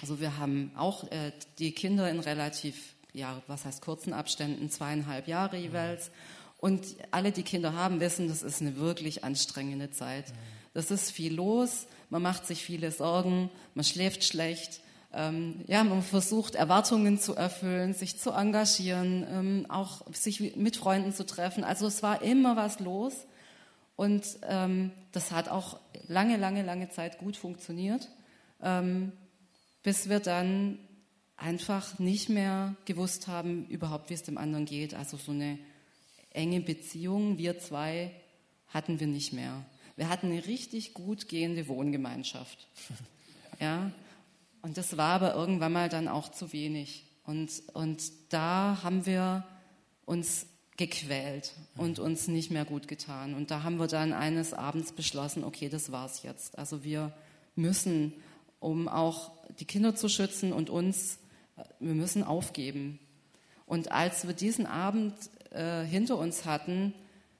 [0.00, 5.26] Also wir haben auch äh, die Kinder in relativ, ja, was heißt kurzen Abständen, zweieinhalb
[5.26, 6.10] Jahre jeweils.
[6.58, 10.26] Und alle, die Kinder haben, wissen, das ist eine wirklich anstrengende Zeit.
[10.74, 14.80] Das ist viel los, man macht sich viele Sorgen, man schläft schlecht.
[15.12, 21.14] Ähm, ja, man versucht Erwartungen zu erfüllen, sich zu engagieren, ähm, auch sich mit Freunden
[21.14, 21.64] zu treffen.
[21.64, 23.14] Also es war immer was los
[23.96, 28.08] und ähm, das hat auch lange, lange, lange Zeit gut funktioniert,
[28.62, 29.12] ähm,
[29.82, 30.78] bis wir dann
[31.38, 34.92] einfach nicht mehr gewusst haben, überhaupt wie es dem anderen geht.
[34.94, 35.58] Also so eine
[36.38, 38.12] enge Beziehung, wir zwei,
[38.68, 39.66] hatten wir nicht mehr.
[39.96, 42.66] Wir hatten eine richtig gut gehende Wohngemeinschaft.
[43.60, 43.90] Ja,
[44.62, 47.02] und das war aber irgendwann mal dann auch zu wenig.
[47.24, 49.44] Und, und da haben wir
[50.04, 50.46] uns
[50.76, 53.34] gequält und uns nicht mehr gut getan.
[53.34, 56.56] Und da haben wir dann eines Abends beschlossen, okay, das war's jetzt.
[56.56, 57.12] Also wir
[57.56, 58.12] müssen,
[58.60, 61.18] um auch die Kinder zu schützen und uns,
[61.80, 63.00] wir müssen aufgeben.
[63.66, 65.14] Und als wir diesen Abend
[65.50, 66.94] äh, hinter uns hatten,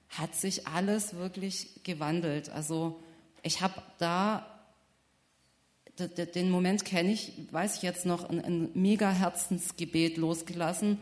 [0.09, 2.49] hat sich alles wirklich gewandelt.
[2.49, 2.99] Also
[3.43, 4.45] ich habe da
[5.99, 10.97] den Moment kenne ich, weiß ich jetzt noch, ein, ein mega Herzensgebet losgelassen,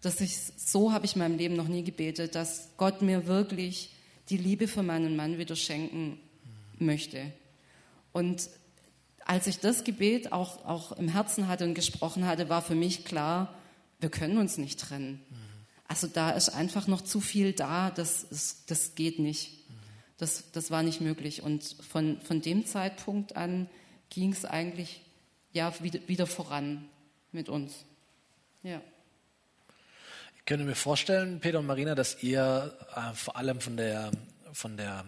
[0.00, 3.92] dass ich, so habe ich in meinem Leben noch nie gebetet, dass Gott mir wirklich
[4.30, 6.18] die Liebe für meinen Mann wieder schenken
[6.78, 7.32] möchte.
[8.12, 8.48] Und
[9.24, 13.04] als ich das Gebet auch, auch im Herzen hatte und gesprochen hatte, war für mich
[13.04, 13.54] klar,
[14.00, 15.20] wir können uns nicht trennen.
[15.88, 19.58] Also da ist einfach noch zu viel da, das, das, das geht nicht.
[20.18, 21.42] Das, das war nicht möglich.
[21.42, 23.68] Und von, von dem Zeitpunkt an
[24.10, 25.00] ging es eigentlich
[25.52, 26.88] ja, wieder, wieder voran
[27.32, 27.72] mit uns.
[28.62, 28.80] Ja.
[30.36, 34.10] Ich könnte mir vorstellen, Peter und Marina, dass ihr äh, vor allem von der,
[34.52, 35.04] von der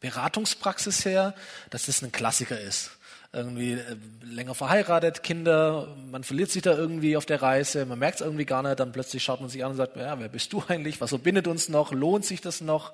[0.00, 1.34] Beratungspraxis her,
[1.70, 2.90] dass das ein Klassiker ist.
[3.34, 8.20] Irgendwie äh, länger verheiratet, Kinder, man verliert sich da irgendwie auf der Reise, man merkt
[8.20, 10.52] es irgendwie gar nicht, dann plötzlich schaut man sich an und sagt, ja, wer bist
[10.52, 12.92] du eigentlich, was verbindet uns noch, lohnt sich das noch?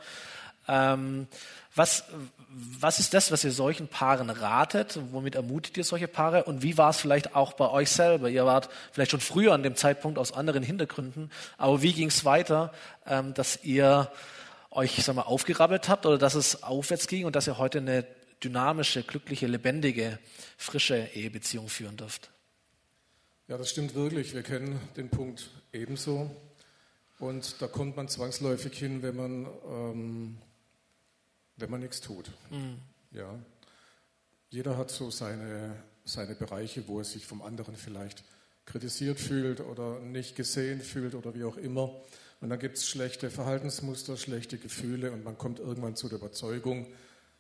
[0.67, 1.27] Ähm,
[1.75, 2.05] was,
[2.49, 4.99] was ist das, was ihr solchen Paaren ratet?
[5.13, 6.45] Womit ermutigt ihr solche Paare?
[6.45, 8.29] Und wie war es vielleicht auch bei euch selber?
[8.29, 12.25] Ihr wart vielleicht schon früher an dem Zeitpunkt aus anderen Hintergründen, aber wie ging es
[12.25, 12.73] weiter,
[13.07, 14.11] ähm, dass ihr
[14.71, 18.05] euch sag mal, aufgerabbelt habt oder dass es aufwärts ging und dass ihr heute eine
[18.43, 20.19] dynamische, glückliche, lebendige,
[20.57, 22.31] frische Ehebeziehung führen dürft?
[23.49, 24.35] Ja, das stimmt wirklich.
[24.35, 26.31] Wir kennen den Punkt ebenso.
[27.19, 30.39] Und da kommt man zwangsläufig hin, wenn man ähm,
[31.61, 32.31] wenn man nichts tut.
[32.51, 32.79] Mhm.
[33.13, 33.39] Ja.
[34.51, 38.25] Jeder hat so seine, seine Bereiche, wo er sich vom anderen vielleicht
[38.65, 41.95] kritisiert fühlt oder nicht gesehen fühlt oder wie auch immer.
[42.41, 46.87] Und dann gibt es schlechte Verhaltensmuster, schlechte Gefühle und man kommt irgendwann zu der Überzeugung,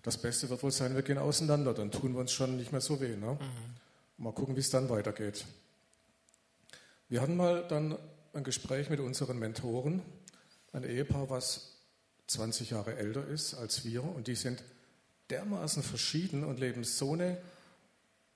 [0.03, 2.81] das Beste wird wohl sein, wir gehen auseinander, dann tun wir uns schon nicht mehr
[2.81, 3.17] so weh.
[3.17, 3.39] Ne?
[3.41, 4.25] Mhm.
[4.25, 5.45] Mal gucken, wie es dann weitergeht.
[7.09, 7.97] Wir hatten mal dann
[8.33, 10.03] ein Gespräch mit unseren Mentoren,
[10.73, 11.77] ein Ehepaar, was
[12.29, 14.63] 20 Jahre älter ist als wir und die sind
[15.31, 17.39] dermaßen verschieden und leben so eine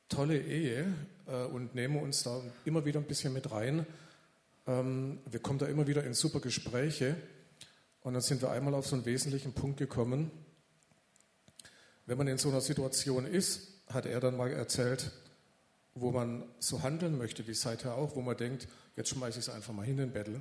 [0.09, 0.93] tolle Ehe
[1.27, 3.87] äh, und nehmen uns da immer wieder ein bisschen mit rein.
[4.67, 7.17] Ähm, wir kommen da immer wieder in super Gespräche
[8.01, 10.31] und dann sind wir einmal auf so einen wesentlichen Punkt gekommen.
[12.07, 15.11] Wenn man in so einer Situation ist, hat er dann mal erzählt,
[15.95, 19.55] wo man so handeln möchte, wie seither auch, wo man denkt, jetzt schmeiße ich es
[19.55, 20.41] einfach mal hin in den Bettel.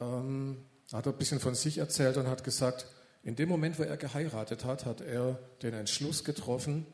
[0.00, 2.86] Ähm, hat er ein bisschen von sich erzählt und hat gesagt,
[3.22, 6.86] in dem Moment, wo er geheiratet hat, hat er den Entschluss getroffen,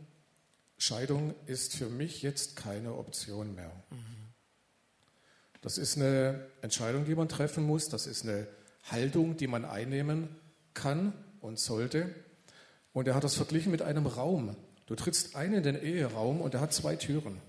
[0.79, 3.71] Scheidung ist für mich jetzt keine Option mehr.
[5.61, 8.47] Das ist eine Entscheidung, die man treffen muss, das ist eine
[8.85, 10.29] Haltung, die man einnehmen
[10.73, 12.15] kann und sollte.
[12.93, 14.57] Und er hat das verglichen mit einem Raum.
[14.87, 17.41] Du trittst ein in den Eheraum und er hat zwei Türen.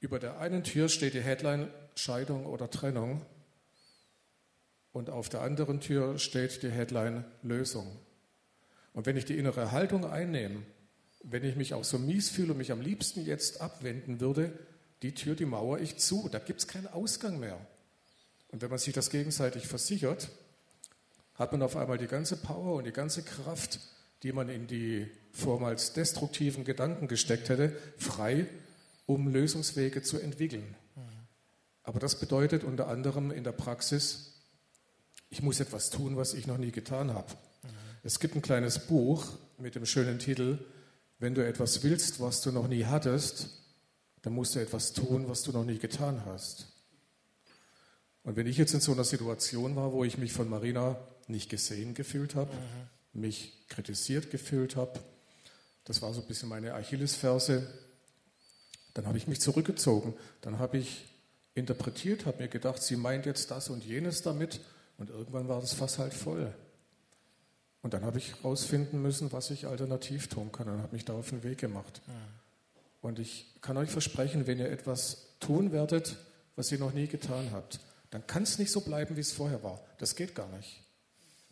[0.00, 3.24] Über der einen Tür steht die Headline Scheidung oder Trennung
[4.92, 7.86] und auf der anderen Tür steht die Headline Lösung.
[8.92, 10.62] Und wenn ich die innere Haltung einnehme,
[11.22, 14.58] wenn ich mich auch so mies fühle und mich am liebsten jetzt abwenden würde,
[15.02, 16.28] die Tür, die mauer ich zu.
[16.30, 17.58] Da gibt es keinen Ausgang mehr.
[18.48, 20.28] Und wenn man sich das gegenseitig versichert,
[21.34, 23.80] hat man auf einmal die ganze Power und die ganze Kraft,
[24.22, 28.46] die man in die vormals destruktiven Gedanken gesteckt hätte, frei,
[29.06, 30.76] um Lösungswege zu entwickeln.
[31.82, 34.34] Aber das bedeutet unter anderem in der Praxis,
[35.30, 37.32] ich muss etwas tun, was ich noch nie getan habe.
[37.62, 37.68] Mhm.
[38.02, 39.24] Es gibt ein kleines Buch
[39.58, 40.58] mit dem schönen Titel,
[41.18, 43.48] wenn du etwas willst, was du noch nie hattest,
[44.22, 46.68] dann musst du etwas tun, was du noch nie getan hast.
[48.24, 51.48] Und wenn ich jetzt in so einer Situation war, wo ich mich von Marina nicht
[51.48, 52.88] gesehen gefühlt habe, mhm.
[53.12, 55.00] Mich kritisiert gefühlt habe,
[55.84, 57.66] das war so ein bisschen meine Achillesferse,
[58.94, 60.14] dann habe ich mich zurückgezogen.
[60.40, 61.04] Dann habe ich
[61.54, 64.60] interpretiert, habe mir gedacht, sie meint jetzt das und jenes damit
[64.98, 66.52] und irgendwann war das Fass halt voll.
[67.82, 71.14] Und dann habe ich herausfinden müssen, was ich alternativ tun kann und habe mich da
[71.14, 72.00] auf den Weg gemacht.
[73.00, 76.16] Und ich kann euch versprechen, wenn ihr etwas tun werdet,
[76.54, 79.62] was ihr noch nie getan habt, dann kann es nicht so bleiben, wie es vorher
[79.64, 79.80] war.
[79.98, 80.80] Das geht gar nicht.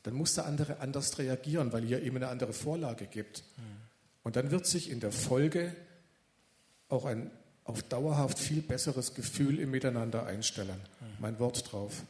[0.02, 3.44] Dann muss der andere anders reagieren, weil ihr ihm eine andere Vorlage gibt.
[4.22, 5.74] Und dann wird sich in der Folge
[6.88, 7.30] auch ein
[7.64, 10.80] auf dauerhaft viel besseres Gefühl im Miteinander einstellen.
[11.20, 12.02] Mein Wort drauf.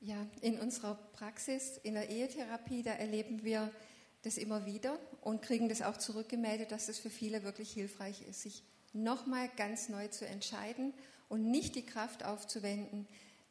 [0.00, 3.70] Ja, in unserer Praxis, in der Ehetherapie, da erleben wir
[4.22, 8.42] das immer wieder und kriegen das auch zurückgemeldet, dass es für viele wirklich hilfreich ist,
[8.42, 10.92] sich nochmal ganz neu zu entscheiden
[11.28, 13.06] und nicht die Kraft aufzuwenden,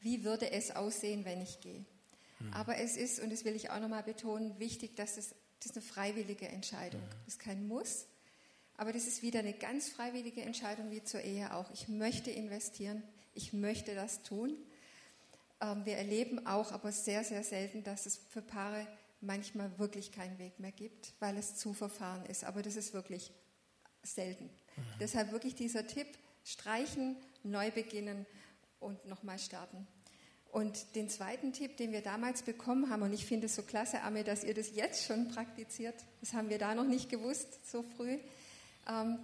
[0.05, 1.83] wie würde es aussehen, wenn ich gehe.
[2.39, 2.53] Mhm.
[2.53, 5.77] Aber es ist, und das will ich auch nochmal betonen, wichtig, dass es das ist
[5.77, 7.01] eine freiwillige Entscheidung.
[7.01, 7.09] Mhm.
[7.25, 8.05] Das ist kein Muss,
[8.77, 11.71] aber das ist wieder eine ganz freiwillige Entscheidung wie zur Ehe auch.
[11.73, 13.01] Ich möchte investieren,
[13.33, 14.55] ich möchte das tun.
[15.59, 18.85] Ähm, wir erleben auch aber sehr, sehr selten, dass es für Paare
[19.21, 22.43] manchmal wirklich keinen Weg mehr gibt, weil es zu verfahren ist.
[22.43, 23.31] Aber das ist wirklich
[24.03, 24.45] selten.
[24.45, 24.83] Mhm.
[24.99, 26.07] Deshalb wirklich dieser Tipp,
[26.43, 28.27] streichen, neu beginnen
[28.79, 29.87] und nochmal starten.
[30.51, 34.01] Und den zweiten Tipp, den wir damals bekommen haben, und ich finde es so klasse,
[34.03, 37.83] Arme, dass ihr das jetzt schon praktiziert, das haben wir da noch nicht gewusst, so
[37.83, 38.19] früh,
[38.87, 39.19] ähm,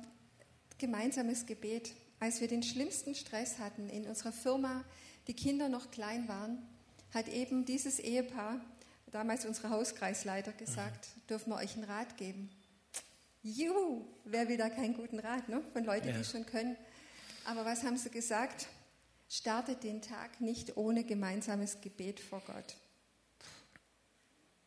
[0.78, 1.94] gemeinsames Gebet.
[2.20, 4.84] Als wir den schlimmsten Stress hatten in unserer Firma,
[5.28, 6.58] die Kinder noch klein waren,
[7.14, 8.60] hat eben dieses Ehepaar,
[9.12, 12.50] damals unsere Hauskreisleiter, gesagt, dürfen wir euch einen Rat geben.
[13.44, 15.62] Juhu, wer will da keinen guten Rat ne?
[15.74, 16.18] von Leuten, ja.
[16.18, 16.76] die schon können.
[17.46, 18.68] Aber was haben sie gesagt?
[19.34, 22.76] Startet den Tag nicht ohne gemeinsames Gebet vor Gott.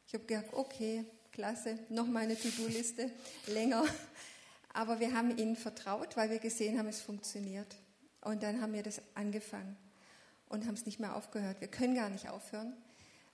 [0.07, 3.11] Ich habe gedacht, okay, klasse, noch mal eine To-Do-Liste,
[3.49, 3.85] länger.
[4.73, 7.77] Aber wir haben ihnen vertraut, weil wir gesehen haben, es funktioniert.
[8.23, 9.77] Und dann haben wir das angefangen
[10.49, 11.61] und haben es nicht mehr aufgehört.
[11.61, 12.75] Wir können gar nicht aufhören,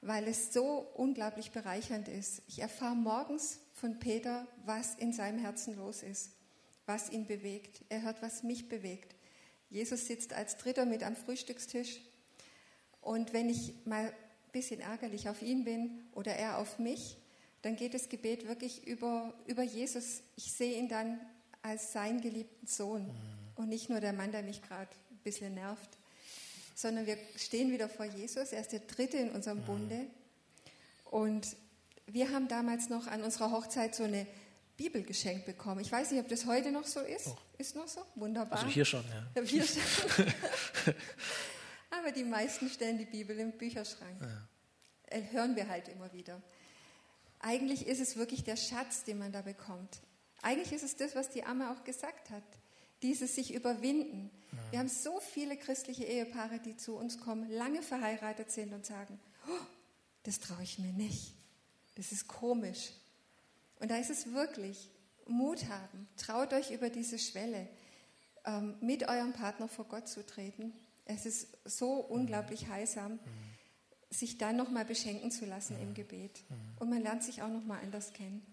[0.00, 2.42] weil es so unglaublich bereichernd ist.
[2.48, 6.32] Ich erfahre morgens von Peter, was in seinem Herzen los ist,
[6.86, 7.84] was ihn bewegt.
[7.88, 9.14] Er hört, was mich bewegt.
[9.70, 12.00] Jesus sitzt als Dritter mit am Frühstückstisch.
[13.00, 14.12] Und wenn ich mal ein
[14.52, 17.16] bisschen ärgerlich auf ihn bin oder er auf mich,
[17.62, 20.22] dann geht das Gebet wirklich über, über Jesus.
[20.36, 21.20] Ich sehe ihn dann
[21.62, 23.12] als seinen geliebten Sohn mhm.
[23.56, 25.98] und nicht nur der Mann, der mich gerade ein bisschen nervt,
[26.74, 28.52] sondern wir stehen wieder vor Jesus.
[28.52, 29.66] Er ist der Dritte in unserem mhm.
[29.66, 30.06] Bunde.
[31.04, 31.56] Und
[32.06, 34.26] wir haben damals noch an unserer Hochzeit so eine
[34.80, 35.80] Bibel geschenkt bekommen.
[35.80, 37.26] Ich weiß nicht, ob das heute noch so ist.
[37.26, 37.36] Oh.
[37.58, 38.00] Ist noch so?
[38.14, 38.60] Wunderbar.
[38.60, 39.42] Also hier schon, ja.
[39.42, 40.24] Hier schon.
[41.90, 44.18] Aber die meisten stellen die Bibel im Bücherschrank.
[44.22, 44.48] Ja.
[45.08, 46.40] Äh, hören wir halt immer wieder.
[47.40, 50.00] Eigentlich ist es wirklich der Schatz, den man da bekommt.
[50.40, 52.42] Eigentlich ist es das, was die Amme auch gesagt hat.
[53.02, 54.30] Dieses sich überwinden.
[54.50, 54.58] Ja.
[54.70, 59.20] Wir haben so viele christliche Ehepaare, die zu uns kommen, lange verheiratet sind und sagen,
[59.46, 59.66] oh,
[60.22, 61.34] das traue ich mir nicht.
[61.96, 62.92] Das ist komisch.
[63.80, 64.90] Und da ist es wirklich
[65.26, 66.08] Mut haben.
[66.16, 67.68] Traut euch über diese Schwelle,
[68.44, 70.72] ähm, mit eurem Partner vor Gott zu treten.
[71.04, 73.18] Es ist so unglaublich heilsam,
[74.10, 76.44] sich dann nochmal beschenken zu lassen im Gebet.
[76.78, 78.44] Und man lernt sich auch nochmal anders kennen.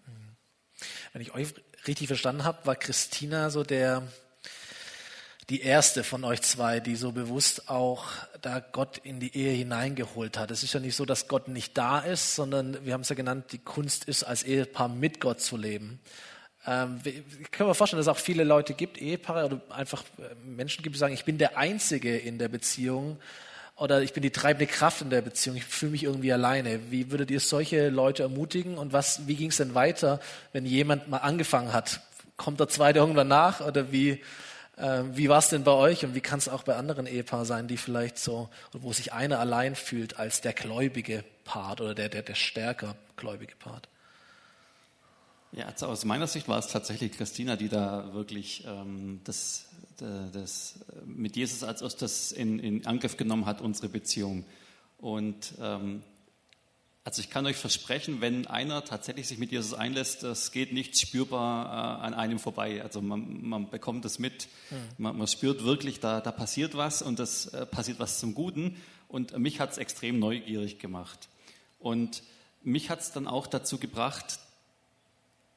[1.12, 1.54] Wenn ich euch
[1.86, 4.06] richtig verstanden habe, war Christina so der,
[5.50, 8.04] die erste von euch zwei, die so bewusst auch
[8.42, 10.50] da Gott in die Ehe hineingeholt hat.
[10.50, 13.16] Es ist ja nicht so, dass Gott nicht da ist, sondern wir haben es ja
[13.16, 16.00] genannt, die Kunst ist, als Ehepaar mit Gott zu leben.
[16.66, 20.34] Ähm, ich kann mir vorstellen, dass es auch viele Leute gibt, Ehepaare oder einfach äh,
[20.44, 23.18] Menschen gibt, die sagen, ich bin der Einzige in der Beziehung
[23.76, 26.90] oder ich bin die treibende Kraft in der Beziehung, ich fühle mich irgendwie alleine.
[26.90, 30.20] Wie würdet ihr solche Leute ermutigen und was, wie ging es denn weiter,
[30.52, 32.02] wenn jemand mal angefangen hat?
[32.36, 34.20] Kommt der zweite irgendwann nach oder wie,
[34.80, 37.68] wie war es denn bei euch und wie kann es auch bei anderen Ehepaaren sein,
[37.68, 42.22] die vielleicht so, wo sich einer allein fühlt als der gläubige Part oder der, der,
[42.22, 43.88] der stärker gläubige Part?
[45.52, 49.66] Ja, also aus meiner Sicht war es tatsächlich Christina, die da wirklich ähm, das,
[50.32, 54.44] das mit Jesus als erstes in, in Angriff genommen hat, unsere Beziehung.
[54.98, 56.02] Und ähm,
[57.08, 60.98] also ich kann euch versprechen, wenn einer tatsächlich sich mit Jesus einlässt, das geht nicht
[61.00, 62.82] spürbar äh, an einem vorbei.
[62.82, 64.76] Also man, man bekommt das mit, mhm.
[64.98, 68.76] man, man, spürt wirklich, da, da passiert was und das äh, passiert was zum Guten.
[69.08, 71.30] Und mich hat es extrem neugierig gemacht.
[71.78, 72.22] Und
[72.62, 74.38] mich hat es dann auch dazu gebracht,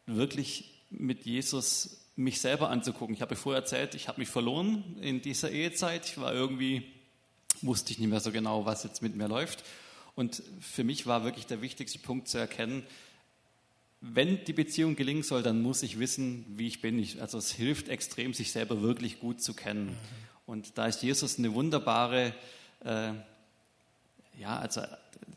[0.05, 3.13] wirklich mit Jesus mich selber anzugucken.
[3.13, 6.05] Ich habe vorher erzählt, ich habe mich verloren in dieser Ehezeit.
[6.05, 6.83] Ich war irgendwie,
[7.61, 9.65] wusste ich nicht mehr so genau, was jetzt mit mir läuft.
[10.15, 12.83] Und für mich war wirklich der wichtigste Punkt zu erkennen,
[14.01, 17.05] wenn die Beziehung gelingen soll, dann muss ich wissen, wie ich bin.
[17.19, 19.95] Also es hilft extrem, sich selber wirklich gut zu kennen.
[20.47, 22.33] Und da ist Jesus eine wunderbare,
[22.83, 23.13] äh,
[24.39, 24.81] ja, also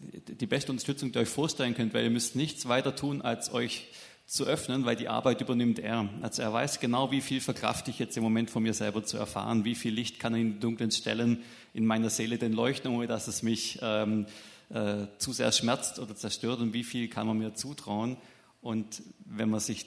[0.00, 3.52] die beste Unterstützung, die ihr euch vorstellen könnt, weil ihr müsst nichts weiter tun, als
[3.52, 3.88] euch
[4.26, 6.08] zu öffnen, weil die Arbeit übernimmt er.
[6.22, 9.18] Also er weiß genau, wie viel verkraft ich jetzt im Moment von mir selber zu
[9.18, 11.42] erfahren, wie viel Licht kann er in dunklen Stellen
[11.74, 14.26] in meiner Seele denn leuchten, ohne dass es mich ähm,
[14.74, 18.16] äh, zu sehr schmerzt oder zerstört und wie viel kann man mir zutrauen.
[18.60, 19.86] Und wenn man sich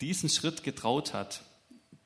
[0.00, 1.42] diesen Schritt getraut hat,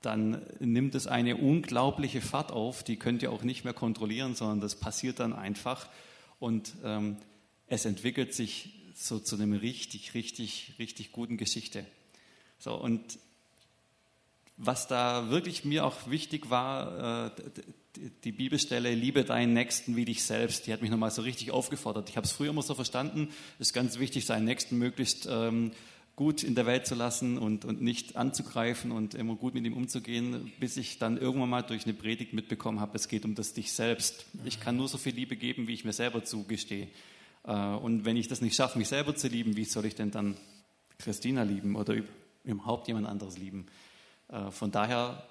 [0.02, 4.60] dann nimmt es eine unglaubliche Fahrt auf, die könnt ihr auch nicht mehr kontrollieren, sondern
[4.60, 5.88] das passiert dann einfach
[6.38, 7.16] und ähm,
[7.66, 11.86] es entwickelt sich so zu einem richtig, richtig, richtig guten Geschichte.
[12.58, 13.18] So, und
[14.62, 17.30] was da wirklich mir auch wichtig war, äh,
[18.24, 22.08] die Bibelstelle, liebe deinen Nächsten wie dich selbst, die hat mich nochmal so richtig aufgefordert.
[22.10, 25.72] Ich habe es früher immer so verstanden, es ist ganz wichtig, seinen Nächsten möglichst ähm,
[26.14, 29.72] gut in der Welt zu lassen und, und nicht anzugreifen und immer gut mit ihm
[29.72, 33.54] umzugehen, bis ich dann irgendwann mal durch eine Predigt mitbekommen habe, es geht um das
[33.54, 34.26] dich selbst.
[34.44, 36.88] Ich kann nur so viel Liebe geben, wie ich mir selber zugestehe.
[37.44, 40.10] Äh, und wenn ich das nicht schaffe, mich selber zu lieben, wie soll ich denn
[40.10, 40.36] dann
[40.98, 41.96] Christina lieben oder
[42.44, 43.66] überhaupt jemand anderes lieben?
[44.30, 45.22] Äh, von daher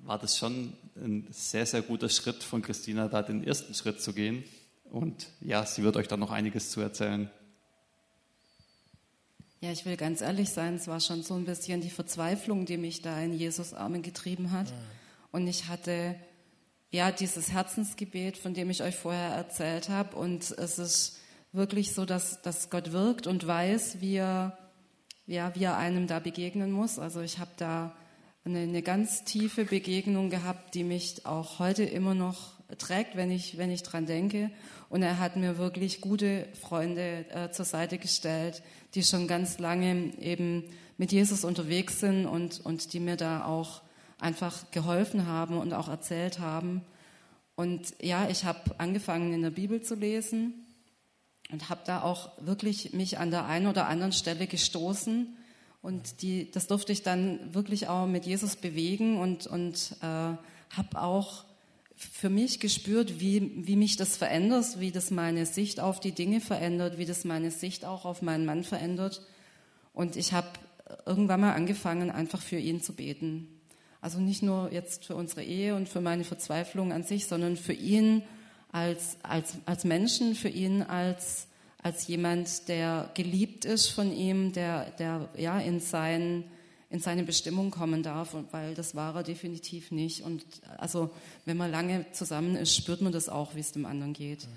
[0.00, 4.12] war das schon ein sehr, sehr guter Schritt von Christina, da den ersten Schritt zu
[4.12, 4.44] gehen.
[4.84, 7.30] Und ja, sie wird euch da noch einiges zu erzählen.
[9.60, 12.76] Ja, ich will ganz ehrlich sein, es war schon so ein bisschen die Verzweiflung, die
[12.76, 14.72] mich da in Jesus Armen getrieben hat.
[15.32, 16.14] Und ich hatte
[16.90, 20.16] ja dieses Herzensgebet, von dem ich euch vorher erzählt habe.
[20.16, 21.18] Und es ist
[21.52, 24.56] wirklich so, dass, dass Gott wirkt und weiß, wie er,
[25.26, 27.00] ja, wie er einem da begegnen muss.
[27.00, 27.96] Also ich habe da
[28.48, 33.58] eine, eine ganz tiefe Begegnung gehabt, die mich auch heute immer noch trägt, wenn ich,
[33.58, 34.50] wenn ich dran denke.
[34.88, 38.62] Und er hat mir wirklich gute Freunde äh, zur Seite gestellt,
[38.94, 40.64] die schon ganz lange eben
[40.96, 43.82] mit Jesus unterwegs sind und, und die mir da auch
[44.18, 46.82] einfach geholfen haben und auch erzählt haben.
[47.54, 50.66] Und ja, ich habe angefangen in der Bibel zu lesen
[51.50, 55.37] und habe da auch wirklich mich an der einen oder anderen Stelle gestoßen
[55.82, 61.00] und die, das durfte ich dann wirklich auch mit Jesus bewegen und, und äh, habe
[61.00, 61.44] auch
[61.94, 66.40] für mich gespürt, wie, wie mich das verändert, wie das meine Sicht auf die Dinge
[66.40, 69.22] verändert, wie das meine Sicht auch auf meinen Mann verändert.
[69.92, 70.48] Und ich habe
[71.06, 73.48] irgendwann mal angefangen, einfach für ihn zu beten.
[74.00, 77.72] Also nicht nur jetzt für unsere Ehe und für meine Verzweiflung an sich, sondern für
[77.72, 78.22] ihn
[78.70, 81.48] als, als, als Menschen, für ihn als,
[81.82, 86.44] als jemand, der geliebt ist von ihm, der, der ja in, sein,
[86.90, 90.22] in seine Bestimmung kommen darf, weil das war er definitiv nicht.
[90.22, 90.44] Und
[90.78, 91.10] also
[91.44, 94.48] wenn man lange zusammen ist, spürt man das auch, wie es dem anderen geht.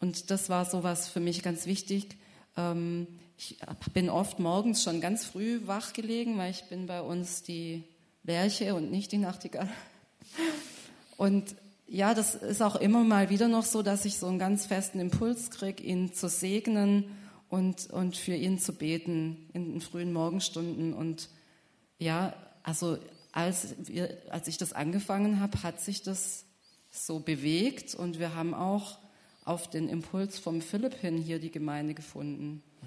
[0.00, 2.16] Und das war so was für mich ganz wichtig.
[2.56, 3.06] Ähm,
[3.38, 3.56] ich
[3.92, 7.84] bin oft morgens schon ganz früh wach gelegen, weil ich bin bei uns die
[8.24, 9.68] Lerche und nicht die Nachtigall.
[11.16, 11.54] Und
[11.86, 15.00] ja, das ist auch immer mal wieder noch so, dass ich so einen ganz festen
[15.00, 17.04] Impuls kriege, ihn zu segnen
[17.48, 20.94] und, und für ihn zu beten in den frühen Morgenstunden.
[20.94, 21.28] Und
[21.98, 22.98] ja, also
[23.32, 26.44] als, wir, als ich das angefangen habe, hat sich das
[26.90, 28.98] so bewegt und wir haben auch
[29.44, 32.62] auf den Impuls vom Philipp hin hier die Gemeinde gefunden.
[32.80, 32.86] Mhm.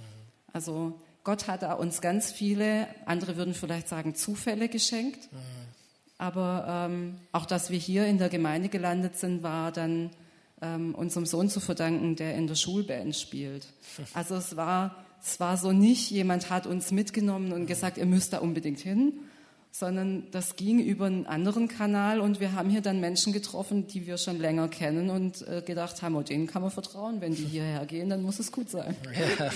[0.54, 5.32] Also Gott hat uns ganz viele, andere würden vielleicht sagen, Zufälle geschenkt.
[5.32, 5.67] Mhm.
[6.18, 10.10] Aber ähm, auch, dass wir hier in der Gemeinde gelandet sind, war dann
[10.62, 13.68] ähm, unserem Sohn zu verdanken, der in der Schulband spielt.
[14.14, 18.34] Also es war, es war so nicht, jemand hat uns mitgenommen und gesagt, ihr müsst
[18.34, 19.14] da unbedingt hin,
[19.72, 24.08] sondern das ging über einen anderen Kanal und wir haben hier dann Menschen getroffen, die
[24.08, 27.46] wir schon länger kennen und äh, gedacht haben, oh, denen kann man vertrauen, wenn die
[27.52, 28.96] hierher gehen, dann muss es gut sein.
[29.40, 29.52] Ja.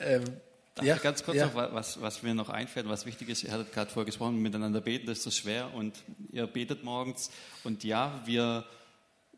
[0.16, 0.24] ähm,
[0.82, 1.46] ja, ganz kurz ja.
[1.46, 4.80] noch, was, was mir noch einfällt, was wichtig ist, ihr hattet gerade vorher gesprochen, miteinander
[4.80, 5.94] beten, das ist so schwer und
[6.32, 7.30] ihr betet morgens
[7.62, 8.64] und ja, wir,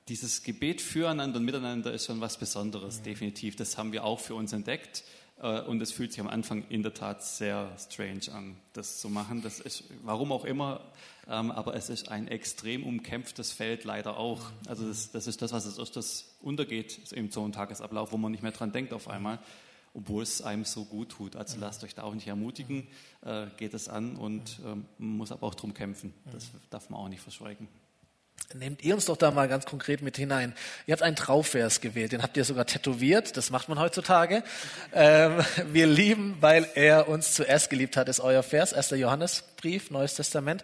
[0.08, 3.04] dieses Gebet füreinander und miteinander ist schon was Besonderes, mhm.
[3.04, 3.56] definitiv.
[3.56, 5.04] Das haben wir auch für uns entdeckt
[5.40, 9.10] äh, und es fühlt sich am Anfang in der Tat sehr strange an, das zu
[9.10, 9.42] machen.
[9.42, 10.80] Das ist, warum auch immer,
[11.28, 14.40] ähm, aber es ist ein extrem umkämpftes Feld leider auch.
[14.40, 14.68] Mhm.
[14.68, 18.32] Also das, das ist das, was als erstes untergeht im so einem Tagesablauf, wo man
[18.32, 19.38] nicht mehr dran denkt auf einmal
[19.96, 21.36] obwohl es einem so gut tut.
[21.36, 22.86] Also lasst euch da auch nicht ermutigen,
[23.24, 26.12] äh, geht es an und äh, man muss aber auch drum kämpfen.
[26.32, 27.66] Das darf man auch nicht verschweigen.
[28.54, 30.54] Nehmt ihr uns doch da mal ganz konkret mit hinein.
[30.86, 34.44] Ihr habt einen Trauvers gewählt, den habt ihr sogar tätowiert, das macht man heutzutage.
[34.92, 35.40] Ähm,
[35.72, 38.90] wir lieben, weil er uns zuerst geliebt hat, ist euer Vers, 1.
[38.90, 40.62] Johannesbrief, Neues Testament.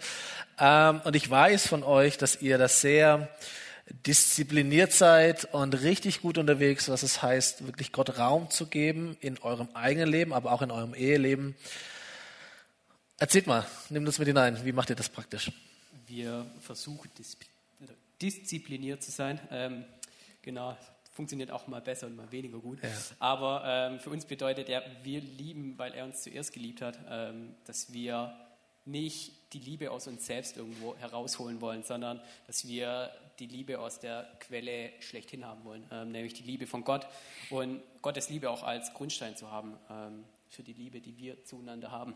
[0.59, 3.29] Ähm, und ich weiß von euch, dass ihr das sehr
[4.07, 9.39] diszipliniert seid und richtig gut unterwegs, was es heißt, wirklich Gott Raum zu geben in
[9.39, 11.55] eurem eigenen Leben, aber auch in eurem Eheleben.
[13.19, 14.65] Erzählt mal, nehmt uns mit hinein.
[14.65, 15.53] Wie macht ihr das praktisch?
[16.07, 17.11] Wir versuchen
[18.21, 19.41] diszipliniert zu sein.
[19.51, 19.85] Ähm,
[20.43, 20.77] genau,
[21.13, 22.83] funktioniert auch mal besser und mal weniger gut.
[22.83, 22.89] Ja.
[23.19, 27.55] Aber ähm, für uns bedeutet er, wir lieben, weil er uns zuerst geliebt hat, ähm,
[27.65, 28.35] dass wir
[28.85, 33.13] nicht die Liebe aus uns selbst irgendwo herausholen wollen, sondern dass wir
[33.43, 37.09] die Liebe aus der Quelle schlechthin haben wollen, ähm, nämlich die Liebe von Gott
[37.51, 41.91] und Gottes Liebe auch als Grundstein zu haben ähm, für die Liebe, die wir zueinander
[41.91, 42.15] haben.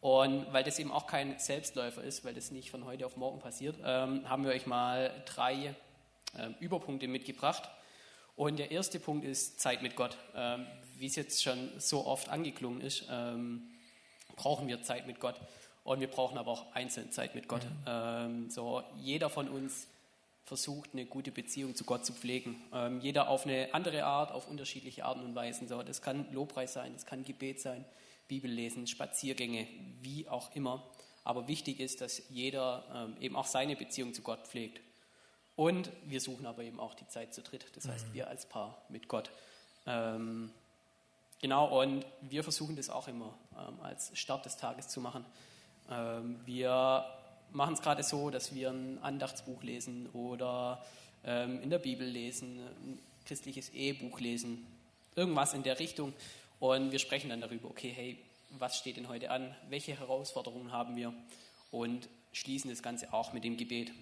[0.00, 3.38] Und weil das eben auch kein Selbstläufer ist, weil das nicht von heute auf morgen
[3.38, 5.74] passiert, ähm, haben wir euch mal drei
[6.38, 7.68] ähm, Überpunkte mitgebracht.
[8.34, 10.16] Und der erste Punkt ist Zeit mit Gott.
[10.34, 10.66] Ähm,
[10.96, 13.70] wie es jetzt schon so oft angeklungen ist, ähm,
[14.36, 15.38] brauchen wir Zeit mit Gott.
[15.84, 17.66] Und wir brauchen aber auch einzeln Zeit mit Gott.
[17.86, 18.48] Mhm.
[18.48, 19.86] so jeder von uns
[20.44, 22.62] versucht, eine gute Beziehung zu Gott zu pflegen.
[22.72, 25.68] Ähm, jeder auf eine andere Art, auf unterschiedliche Arten und Weisen.
[25.68, 27.84] So, das kann Lobpreis sein, das kann Gebet sein,
[28.28, 29.66] Bibellesen, Spaziergänge,
[30.02, 30.82] wie auch immer.
[31.24, 34.80] Aber wichtig ist, dass jeder ähm, eben auch seine Beziehung zu Gott pflegt.
[35.56, 38.82] Und wir suchen aber eben auch die Zeit zu dritt, das heißt wir als Paar
[38.88, 39.30] mit Gott.
[39.86, 40.50] Ähm,
[41.40, 45.24] genau, und wir versuchen das auch immer ähm, als Start des Tages zu machen.
[45.90, 47.06] Ähm, wir
[47.54, 50.84] machen es gerade so, dass wir ein Andachtsbuch lesen oder
[51.24, 54.66] ähm, in der Bibel lesen, ein christliches Ehebuch lesen,
[55.14, 56.12] irgendwas in der Richtung.
[56.58, 58.18] Und wir sprechen dann darüber, okay, hey,
[58.58, 59.54] was steht denn heute an?
[59.68, 61.14] Welche Herausforderungen haben wir?
[61.70, 63.92] Und schließen das Ganze auch mit dem Gebet.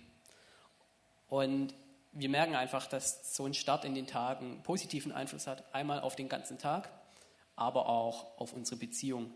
[1.28, 1.74] Und
[2.12, 6.16] wir merken einfach, dass so ein Start in den Tagen positiven Einfluss hat, einmal auf
[6.16, 6.90] den ganzen Tag,
[7.56, 9.32] aber auch auf unsere Beziehung.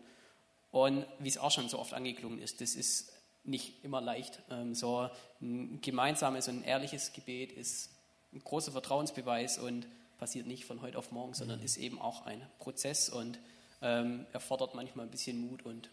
[0.73, 3.16] Und wie es auch schon so oft angeklungen ist, das ist
[3.47, 4.42] nicht immer leicht.
[4.51, 5.09] Ähm, so
[5.40, 7.90] ein gemeinsames und ein ehrliches Gebet ist
[8.32, 9.86] ein großer Vertrauensbeweis und
[10.18, 11.64] passiert nicht von heute auf morgen, sondern mhm.
[11.64, 13.38] ist eben auch ein Prozess und
[13.82, 15.90] ähm, erfordert manchmal ein bisschen Mut und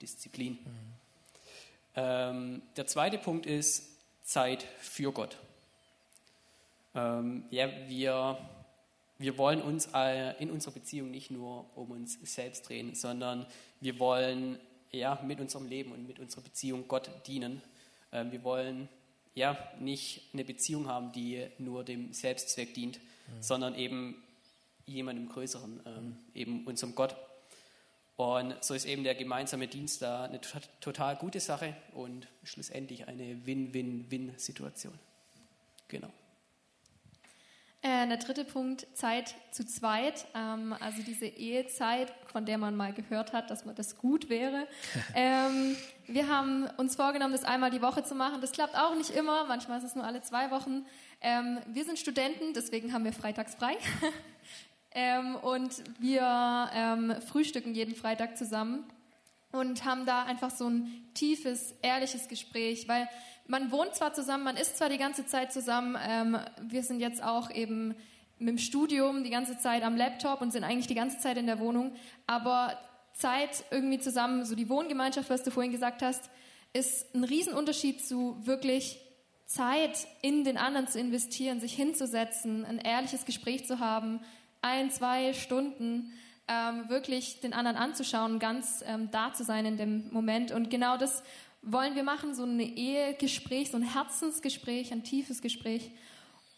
[0.00, 0.54] Disziplin.
[0.54, 0.58] Mhm.
[1.96, 3.88] Ähm, der zweite Punkt ist
[4.22, 5.36] Zeit für Gott.
[6.92, 8.38] Ja, wir,
[9.18, 9.88] wir wollen uns
[10.40, 13.46] in unserer Beziehung nicht nur um uns selbst drehen, sondern
[13.80, 14.58] wir wollen
[14.92, 17.62] ja, mit unserem Leben und mit unserer Beziehung Gott dienen.
[18.12, 18.88] Ähm, wir wollen
[19.34, 23.42] ja, nicht eine Beziehung haben, die nur dem Selbstzweck dient, mhm.
[23.42, 24.22] sondern eben
[24.86, 26.16] jemandem Größeren, ähm, mhm.
[26.34, 27.16] eben unserem Gott.
[28.16, 30.40] Und so ist eben der gemeinsame Dienst da eine
[30.80, 34.98] total gute Sache und schlussendlich eine Win-Win-Win-Situation.
[35.88, 36.12] Genau.
[37.82, 40.26] Äh, der dritte Punkt, Zeit zu zweit.
[40.34, 44.66] Ähm, also diese Ehezeit, von der man mal gehört hat, dass man das gut wäre.
[45.14, 45.76] ähm,
[46.06, 48.42] wir haben uns vorgenommen, das einmal die Woche zu machen.
[48.42, 49.46] Das klappt auch nicht immer.
[49.46, 50.84] Manchmal ist es nur alle zwei Wochen.
[51.22, 53.76] Ähm, wir sind Studenten, deswegen haben wir freitags frei.
[54.92, 58.82] Ähm, und wir ähm, frühstücken jeden Freitag zusammen
[59.52, 63.08] und haben da einfach so ein tiefes, ehrliches Gespräch, weil
[63.50, 67.22] man wohnt zwar zusammen, man ist zwar die ganze Zeit zusammen, ähm, wir sind jetzt
[67.22, 67.96] auch eben
[68.38, 71.46] mit dem Studium die ganze Zeit am Laptop und sind eigentlich die ganze Zeit in
[71.46, 71.92] der Wohnung,
[72.26, 72.78] aber
[73.12, 76.30] Zeit irgendwie zusammen, so die Wohngemeinschaft, was du vorhin gesagt hast,
[76.72, 79.00] ist ein Riesenunterschied zu wirklich
[79.46, 84.20] Zeit in den anderen zu investieren, sich hinzusetzen, ein ehrliches Gespräch zu haben,
[84.62, 86.12] ein, zwei Stunden
[86.46, 90.52] ähm, wirklich den anderen anzuschauen, ganz ähm, da zu sein in dem Moment.
[90.52, 91.24] Und genau das
[91.62, 95.90] wollen wir machen, so ein Ehegespräch, so ein Herzensgespräch, ein tiefes Gespräch.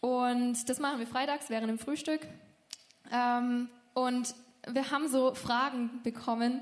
[0.01, 2.21] Und das machen wir freitags während dem Frühstück.
[3.11, 4.33] Ähm, und
[4.67, 6.61] wir haben so Fragen bekommen,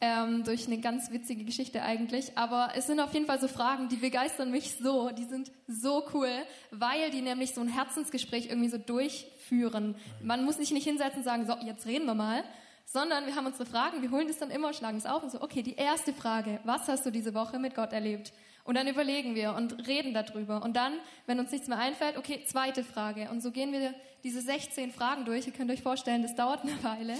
[0.00, 2.36] ähm, durch eine ganz witzige Geschichte eigentlich.
[2.38, 5.10] Aber es sind auf jeden Fall so Fragen, die begeistern mich so.
[5.10, 6.30] Die sind so cool,
[6.70, 9.94] weil die nämlich so ein Herzensgespräch irgendwie so durchführen.
[10.22, 12.44] Man muss sich nicht hinsetzen und sagen, so, jetzt reden wir mal,
[12.92, 15.40] sondern wir haben unsere Fragen, wir holen das dann immer, schlagen es auf und so,
[15.40, 18.32] okay, die erste Frage, was hast du diese Woche mit Gott erlebt?
[18.64, 20.62] Und dann überlegen wir und reden darüber.
[20.64, 20.94] Und dann,
[21.26, 23.30] wenn uns nichts mehr einfällt, okay, zweite Frage.
[23.30, 25.46] Und so gehen wir diese 16 Fragen durch.
[25.46, 27.14] Ihr könnt euch vorstellen, das dauert eine Weile.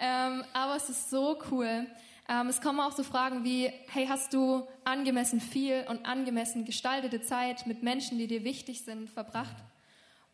[0.00, 1.86] Ähm, aber es ist so cool.
[2.28, 7.22] Ähm, es kommen auch so Fragen wie, hey, hast du angemessen viel und angemessen gestaltete
[7.22, 9.56] Zeit mit Menschen, die dir wichtig sind, verbracht?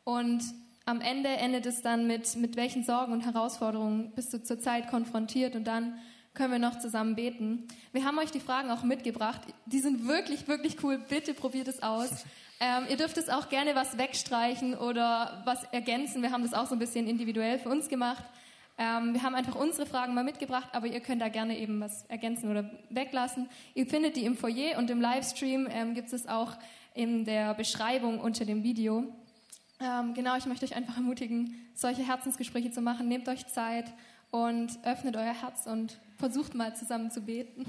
[0.05, 0.43] Und
[0.93, 5.57] am Ende endet es dann mit, mit welchen Sorgen und Herausforderungen bist du zurzeit konfrontiert
[5.57, 5.99] und dann
[6.35, 7.67] können wir noch zusammen beten.
[7.93, 9.41] Wir haben euch die Fragen auch mitgebracht.
[9.65, 10.99] Die sind wirklich, wirklich cool.
[10.99, 12.11] Bitte probiert es aus.
[12.65, 16.23] Ähm, ihr dürft es auch gerne was wegstreichen oder was ergänzen.
[16.23, 18.23] Wir haben das auch so ein bisschen individuell für uns gemacht.
[18.79, 22.05] Ähm, wir haben einfach unsere Fragen mal mitgebracht, aber ihr könnt da gerne eben was
[22.05, 23.49] ergänzen oder weglassen.
[23.75, 26.53] Ihr findet die im Foyer und im Livestream ähm, gibt es auch
[26.95, 29.13] in der Beschreibung unter dem Video.
[29.83, 33.09] Ähm, genau, ich möchte euch einfach ermutigen, solche Herzensgespräche zu machen.
[33.09, 33.93] Nehmt euch Zeit
[34.31, 37.65] und öffnet euer Herz und versucht mal zusammen zu beten.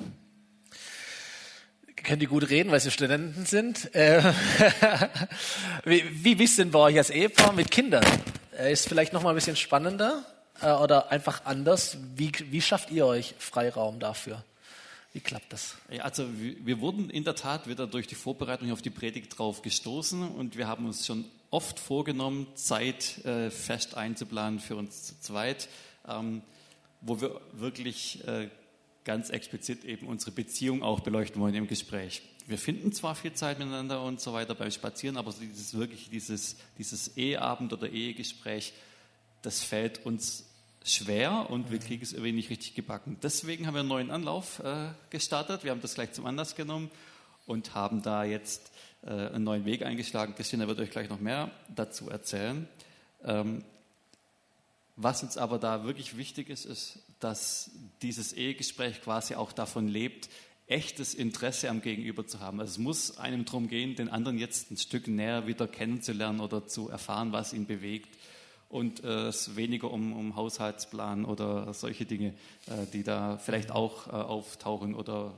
[1.96, 3.96] Können die gut reden, weil sie Studenten sind?
[3.96, 4.22] Äh,
[5.86, 8.06] wie, wie wisst denn bei euch als Ehepaar mit Kindern?
[8.60, 10.24] Äh, ist vielleicht noch mal ein bisschen spannender
[10.62, 11.98] äh, oder einfach anders.
[12.16, 14.44] Wie, wie schafft ihr euch Freiraum dafür?
[15.14, 15.78] Wie klappt das?
[15.90, 19.62] Ja, also wir wurden in der Tat wieder durch die Vorbereitung auf die Predigt drauf
[19.62, 25.20] gestoßen und wir haben uns schon oft vorgenommen, Zeit äh, fest einzuplanen für uns zu
[25.20, 25.70] zweit,
[26.08, 26.42] ähm,
[27.02, 28.50] wo wir wirklich äh,
[29.04, 32.24] ganz explizit eben unsere Beziehung auch beleuchten wollen im Gespräch.
[32.48, 36.56] Wir finden zwar viel Zeit miteinander und so weiter beim Spazieren, aber dieses wirklich dieses,
[36.78, 38.74] dieses Eheabend oder Ehegespräch,
[39.44, 40.46] das fällt uns
[40.84, 43.18] schwer und wir kriegen es irgendwie nicht richtig gebacken.
[43.22, 45.64] Deswegen haben wir einen neuen Anlauf äh, gestartet.
[45.64, 46.90] Wir haben das gleich zum Anlass genommen
[47.46, 48.72] und haben da jetzt
[49.06, 50.36] äh, einen neuen Weg eingeschlagen.
[50.36, 52.68] Christina wird euch gleich noch mehr dazu erzählen.
[53.24, 53.64] Ähm,
[54.96, 60.30] was uns aber da wirklich wichtig ist, ist, dass dieses Ehegespräch quasi auch davon lebt,
[60.68, 62.60] echtes Interesse am Gegenüber zu haben.
[62.60, 66.68] Also es muss einem darum gehen, den anderen jetzt ein Stück näher wieder kennenzulernen oder
[66.68, 68.18] zu erfahren, was ihn bewegt.
[68.70, 72.30] Und äh, es weniger um, um Haushaltsplan oder solche Dinge,
[72.68, 75.38] äh, die da vielleicht auch äh, auftauchen oder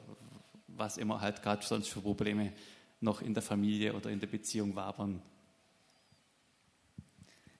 [0.68, 2.54] was immer halt gerade sonst für Probleme
[3.02, 5.22] noch in der Familie oder in der Beziehung wabern.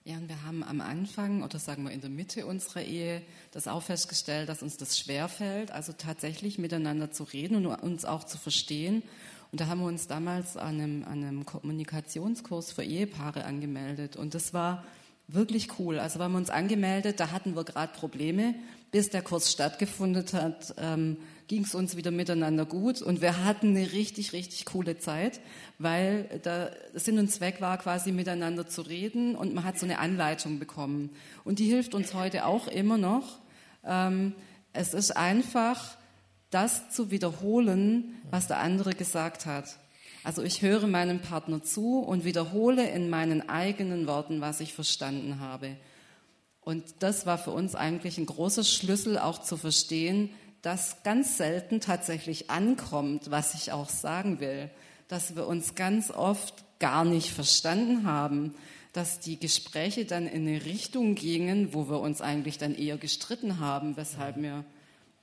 [0.04, 3.66] Ja, und wir haben am Anfang oder sagen wir in der Mitte unserer Ehe das
[3.66, 8.38] auch festgestellt, dass uns das schwerfällt, also tatsächlich miteinander zu reden und uns auch zu
[8.38, 9.02] verstehen.
[9.50, 14.14] Und da haben wir uns damals an einem, an einem Kommunikationskurs für Ehepaare angemeldet.
[14.14, 14.84] Und das war
[15.28, 15.98] wirklich cool.
[15.98, 18.54] Also wir haben uns angemeldet, da hatten wir gerade Probleme.
[18.92, 21.16] Bis der Kurs stattgefunden hat, ähm,
[21.48, 25.40] ging es uns wieder miteinander gut und wir hatten eine richtig, richtig coole Zeit,
[25.78, 29.98] weil der Sinn und Zweck war quasi miteinander zu reden und man hat so eine
[29.98, 31.10] Anleitung bekommen.
[31.44, 33.40] Und die hilft uns heute auch immer noch.
[33.84, 34.34] Ähm,
[34.72, 35.96] es ist einfach
[36.50, 39.78] das zu wiederholen, was der andere gesagt hat.
[40.26, 45.38] Also ich höre meinem Partner zu und wiederhole in meinen eigenen Worten, was ich verstanden
[45.38, 45.76] habe.
[46.60, 50.30] Und das war für uns eigentlich ein großer Schlüssel, auch zu verstehen,
[50.62, 54.68] dass ganz selten tatsächlich ankommt, was ich auch sagen will,
[55.06, 58.52] dass wir uns ganz oft gar nicht verstanden haben,
[58.92, 63.60] dass die Gespräche dann in eine Richtung gingen, wo wir uns eigentlich dann eher gestritten
[63.60, 64.64] haben, weshalb wir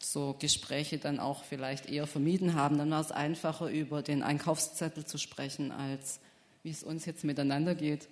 [0.05, 2.77] so Gespräche dann auch vielleicht eher vermieden haben.
[2.77, 6.19] Dann war es einfacher, über den Einkaufszettel zu sprechen, als
[6.63, 8.07] wie es uns jetzt miteinander geht.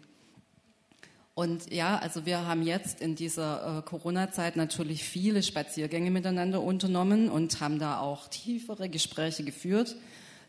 [1.33, 7.29] Und ja, also wir haben jetzt in dieser äh, Corona-Zeit natürlich viele Spaziergänge miteinander unternommen
[7.29, 9.95] und haben da auch tiefere Gespräche geführt.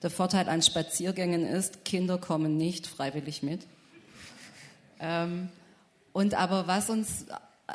[0.02, 3.66] Der Vorteil an Spaziergängen ist, Kinder kommen nicht freiwillig mit.
[4.98, 5.48] Ähm,
[6.12, 7.26] und aber was uns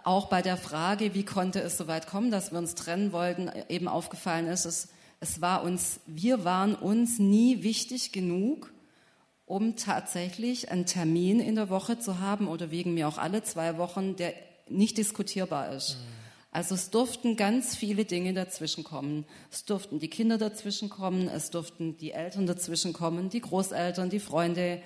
[0.03, 3.49] auch bei der Frage, wie konnte es so weit kommen, dass wir uns trennen wollten,
[3.69, 8.71] eben aufgefallen ist, es, es war uns, wir waren uns nie wichtig genug,
[9.45, 13.77] um tatsächlich einen Termin in der Woche zu haben oder wegen mir auch alle zwei
[13.77, 14.33] Wochen, der
[14.69, 15.95] nicht diskutierbar ist.
[15.95, 16.17] Mhm.
[16.51, 19.25] Also es durften ganz viele Dinge dazwischen kommen.
[19.51, 24.19] Es durften die Kinder dazwischen kommen, es durften die Eltern dazwischen kommen, die Großeltern, die
[24.19, 24.81] Freunde.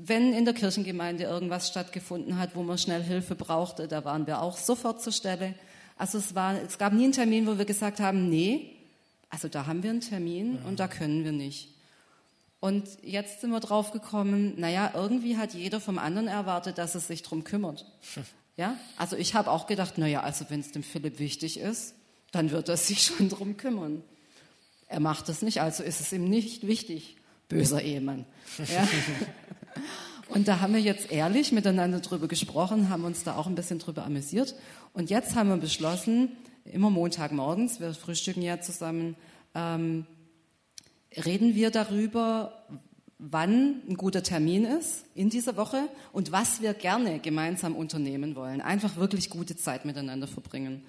[0.00, 4.40] Wenn in der Kirchengemeinde irgendwas stattgefunden hat, wo man schnell Hilfe brauchte, da waren wir
[4.40, 5.54] auch sofort zur Stelle.
[5.96, 8.76] Also es, war, es gab nie einen Termin, wo wir gesagt haben, nee,
[9.28, 10.66] also da haben wir einen Termin mhm.
[10.66, 11.74] und da können wir nicht.
[12.60, 17.06] Und jetzt sind wir drauf gekommen, naja, irgendwie hat jeder vom anderen erwartet, dass es
[17.08, 17.84] sich drum kümmert.
[18.56, 21.94] Ja, also ich habe auch gedacht, naja, also wenn es dem Philipp wichtig ist,
[22.32, 24.02] dann wird er sich schon drum kümmern.
[24.88, 27.14] Er macht es nicht, also ist es ihm nicht wichtig.
[27.48, 28.26] Böser Ehemann.
[28.58, 28.88] Ja?
[30.28, 33.78] Und da haben wir jetzt ehrlich miteinander drüber gesprochen, haben uns da auch ein bisschen
[33.78, 34.54] drüber amüsiert.
[34.92, 39.16] Und jetzt haben wir beschlossen, immer Montagmorgens, wir frühstücken ja zusammen,
[39.54, 40.06] ähm,
[41.24, 42.66] reden wir darüber,
[43.18, 48.60] wann ein guter Termin ist in dieser Woche und was wir gerne gemeinsam unternehmen wollen.
[48.60, 50.84] Einfach wirklich gute Zeit miteinander verbringen.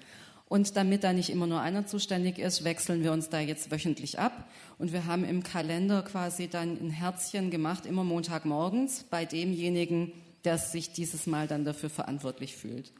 [0.50, 4.18] Und damit da nicht immer nur einer zuständig ist, wechseln wir uns da jetzt wöchentlich
[4.18, 4.50] ab.
[4.78, 10.58] Und wir haben im Kalender quasi dann ein Herzchen gemacht, immer Montagmorgens, bei demjenigen, der
[10.58, 12.90] sich dieses Mal dann dafür verantwortlich fühlt.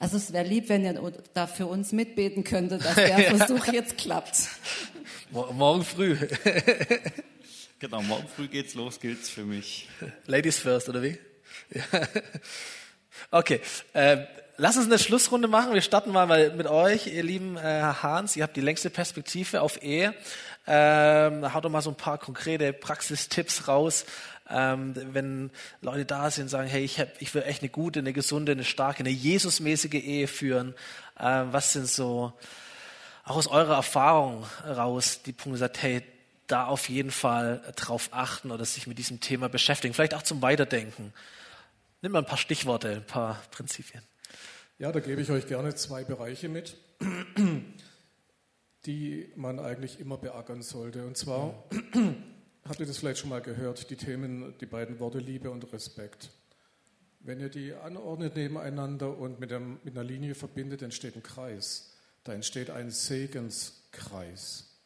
[0.00, 3.96] Also es wäre lieb, wenn ihr da für uns mitbeten könntet, dass der Versuch jetzt
[3.96, 4.48] klappt.
[5.30, 6.16] Morgen früh.
[7.78, 9.88] genau, morgen früh geht's los, gilt's für mich.
[10.26, 11.16] Ladies first, oder wie?
[13.30, 13.60] Okay,
[13.92, 14.24] äh,
[14.62, 15.74] lass uns eine Schlussrunde machen.
[15.74, 18.36] Wir starten mal mit euch, ihr lieben äh, Hans.
[18.36, 20.14] Ihr habt die längste Perspektive auf Ehe.
[20.68, 24.04] Ähm, haut doch mal so ein paar konkrete Praxistipps raus,
[24.48, 25.50] ähm, wenn
[25.80, 28.52] Leute da sind und sagen, hey, ich, hab, ich will echt eine gute, eine gesunde,
[28.52, 30.76] eine starke, eine Jesusmäßige Ehe führen.
[31.18, 32.32] Ähm, was sind so,
[33.24, 36.04] auch aus eurer Erfahrung raus, die Punkte sagt, hey,
[36.46, 40.40] da auf jeden Fall drauf achten oder sich mit diesem Thema beschäftigen, vielleicht auch zum
[40.40, 41.12] Weiterdenken.
[42.00, 44.02] Nimm mal ein paar Stichworte, ein paar Prinzipien.
[44.82, 46.76] Ja, da gebe ich euch gerne zwei Bereiche mit,
[48.84, 51.06] die man eigentlich immer beackern sollte.
[51.06, 51.54] Und zwar
[52.68, 56.30] habt ihr das vielleicht schon mal gehört, die Themen, die beiden Worte Liebe und Respekt.
[57.20, 61.92] Wenn ihr die anordnet nebeneinander und mit, einem, mit einer Linie verbindet, entsteht ein Kreis.
[62.24, 64.80] Da entsteht ein Segenskreis.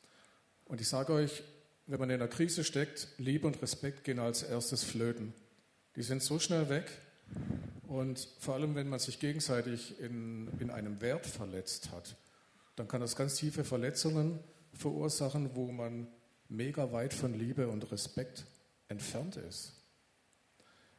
[0.66, 1.42] Und ich sage euch,
[1.86, 5.32] wenn man in einer Krise steckt, Liebe und Respekt gehen als erstes flöten.
[5.96, 6.84] Die sind so schnell weg.
[7.86, 12.16] Und vor allem, wenn man sich gegenseitig in, in einem Wert verletzt hat,
[12.74, 14.40] dann kann das ganz tiefe Verletzungen
[14.74, 16.08] verursachen, wo man
[16.48, 18.46] mega weit von Liebe und Respekt
[18.88, 19.72] entfernt ist.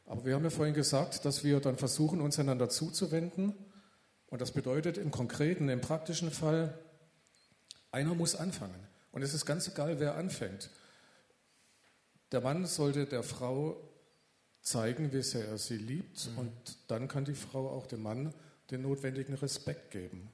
[0.06, 3.54] Aber wir haben ja vorhin gesagt, dass wir dann versuchen, uns einander zuzuwenden.
[4.26, 6.78] Und das bedeutet im konkreten, im praktischen Fall,
[7.90, 8.86] einer muss anfangen.
[9.12, 10.70] Und es ist ganz egal, wer anfängt.
[12.32, 13.87] Der Mann sollte der Frau
[14.60, 16.30] zeigen, wie sehr er sie liebt.
[16.32, 16.38] Mhm.
[16.38, 16.52] Und
[16.88, 18.34] dann kann die Frau auch dem Mann
[18.70, 20.28] den notwendigen Respekt geben.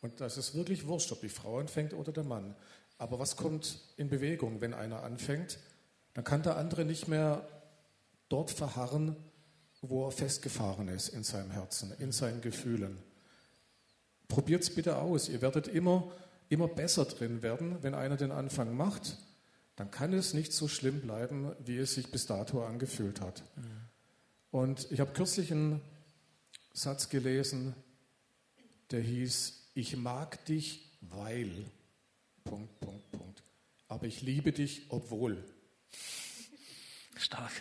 [0.00, 2.56] Und das ist wirklich wurscht, ob die Frau anfängt oder der Mann.
[2.98, 5.58] Aber was kommt in Bewegung, wenn einer anfängt?
[6.14, 7.46] Dann kann der andere nicht mehr
[8.28, 9.16] dort verharren,
[9.80, 12.98] wo er festgefahren ist in seinem Herzen, in seinen Gefühlen.
[14.28, 15.28] Probiert es bitte aus.
[15.28, 16.10] Ihr werdet immer,
[16.48, 19.18] immer besser drin werden, wenn einer den Anfang macht.
[19.76, 23.42] Dann kann es nicht so schlimm bleiben, wie es sich bis dato angefühlt hat.
[23.56, 23.62] Mhm.
[24.50, 25.80] Und ich habe kürzlich einen
[26.74, 27.74] Satz gelesen,
[28.90, 31.50] der hieß, ich mag dich, weil,
[32.44, 33.42] Punkt, Punkt, Punkt.
[33.88, 35.42] Aber ich liebe dich, obwohl.
[37.16, 37.52] Stark.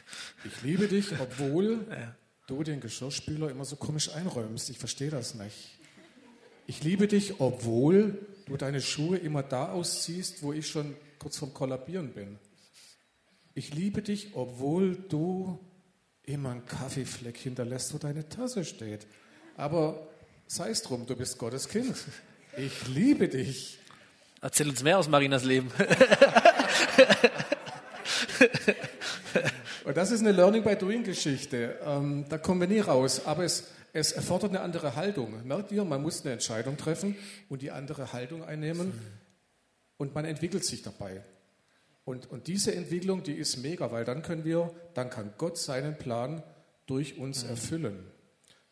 [0.44, 2.16] Ich liebe dich, obwohl ja.
[2.48, 4.70] du den Geschirrspüler immer so komisch einräumst.
[4.70, 5.78] Ich verstehe das nicht.
[6.68, 11.54] Ich liebe dich, obwohl du deine Schuhe immer da ausziehst, wo ich schon kurz vorm
[11.54, 12.40] Kollabieren bin.
[13.54, 15.60] Ich liebe dich, obwohl du
[16.24, 19.06] immer einen Kaffeefleck hinterlässt, wo deine Tasse steht.
[19.56, 20.08] Aber
[20.48, 21.96] sei es drum, du bist Gottes Kind.
[22.58, 23.78] Ich liebe dich.
[24.42, 25.72] Erzähl uns mehr aus Marinas Leben.
[29.86, 31.78] Und das ist eine Learning by Doing Geschichte.
[31.86, 33.28] Ähm, da kommen wir nie raus.
[33.28, 35.46] Aber es, es erfordert eine andere Haltung.
[35.46, 37.16] Merkt ihr, man muss eine Entscheidung treffen
[37.48, 39.21] und die andere Haltung einnehmen.
[40.02, 41.24] Und man entwickelt sich dabei.
[42.06, 45.96] Und, und diese Entwicklung, die ist mega, weil dann können wir, dann kann Gott seinen
[45.96, 46.42] Plan
[46.88, 48.08] durch uns erfüllen,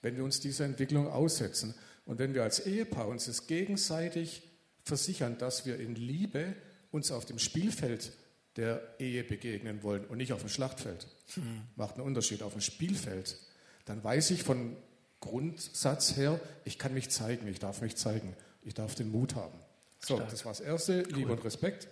[0.02, 1.76] wenn wir uns dieser Entwicklung aussetzen.
[2.04, 4.42] Und wenn wir als Ehepaar uns das gegenseitig
[4.84, 6.56] versichern, dass wir in Liebe
[6.90, 8.12] uns auf dem Spielfeld
[8.56, 11.06] der Ehe begegnen wollen und nicht auf dem Schlachtfeld.
[11.36, 11.62] Mhm.
[11.76, 13.38] Macht einen Unterschied auf dem Spielfeld.
[13.86, 14.76] Dann weiß ich von
[15.20, 19.60] Grundsatz her, ich kann mich zeigen, ich darf mich zeigen, ich darf den Mut haben.
[20.00, 20.30] So, Stark.
[20.30, 21.16] das war das Erste, cool.
[21.16, 21.88] Liebe und Respekt.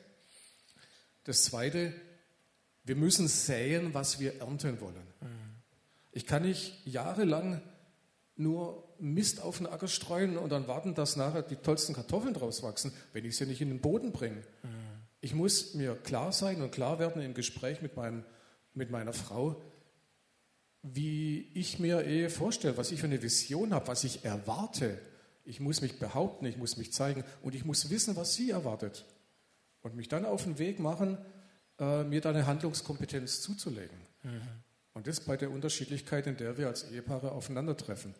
[1.25, 1.93] Das Zweite,
[2.83, 5.07] wir müssen säen, was wir ernten wollen.
[5.21, 5.27] Mhm.
[6.11, 7.61] Ich kann nicht jahrelang
[8.37, 12.63] nur Mist auf den Acker streuen und dann warten, dass nachher die tollsten Kartoffeln draus
[12.63, 14.37] wachsen, wenn ich sie nicht in den Boden bringe.
[14.63, 14.97] Mhm.
[15.19, 18.23] Ich muss mir klar sein und klar werden im Gespräch mit, meinem,
[18.73, 19.61] mit meiner Frau,
[20.83, 24.99] wie ich mir Ehe vorstelle, was ich für eine Vision habe, was ich erwarte.
[25.47, 29.05] Ich muss mich behaupten, ich muss mich zeigen und ich muss wissen, was sie erwartet.
[29.81, 31.17] Und mich dann auf den Weg machen,
[31.79, 33.97] äh, mir da eine Handlungskompetenz zuzulegen.
[34.23, 34.41] Mhm.
[34.93, 38.13] Und das bei der Unterschiedlichkeit, in der wir als Ehepaare aufeinandertreffen.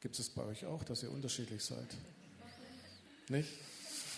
[0.00, 1.88] Gibt es bei euch auch, dass ihr unterschiedlich seid?
[3.28, 3.50] Nicht?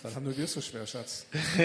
[0.03, 1.25] Dann haben nur wir so schwer, Schatz.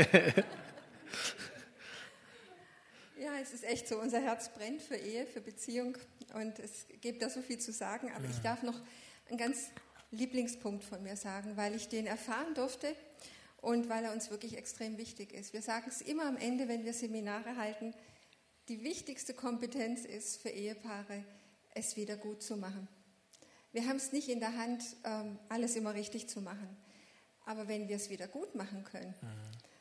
[3.20, 5.97] ja, es ist echt so, unser Herz brennt für Ehe, für Beziehung
[6.34, 8.80] und es gibt da so viel zu sagen, aber ich darf noch
[9.28, 9.68] einen ganz
[10.15, 12.95] Lieblingspunkt von mir sagen, weil ich den erfahren durfte
[13.59, 15.53] und weil er uns wirklich extrem wichtig ist.
[15.53, 17.95] Wir sagen es immer am Ende, wenn wir Seminare halten,
[18.69, 21.25] die wichtigste Kompetenz ist für Ehepaare,
[21.75, 22.89] es wieder gut zu machen.
[23.73, 26.69] Wir haben es nicht in der Hand, ähm, alles immer richtig zu machen.
[27.45, 29.27] Aber wenn wir es wieder gut machen können, mhm.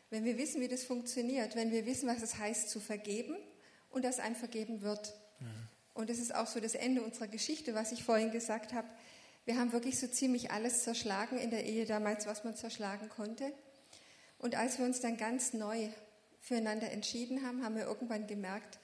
[0.09, 3.35] wenn wir wissen, wie das funktioniert, wenn wir wissen, was es heißt zu vergeben
[3.89, 5.13] und dass ein vergeben wird.
[5.39, 5.45] Mhm.
[5.93, 8.87] Und das ist auch so das Ende unserer Geschichte, was ich vorhin gesagt habe.
[9.45, 13.51] Wir haben wirklich so ziemlich alles zerschlagen in der Ehe damals, was man zerschlagen konnte.
[14.37, 15.89] Und als wir uns dann ganz neu
[16.39, 18.79] füreinander entschieden haben, haben wir irgendwann gemerkt,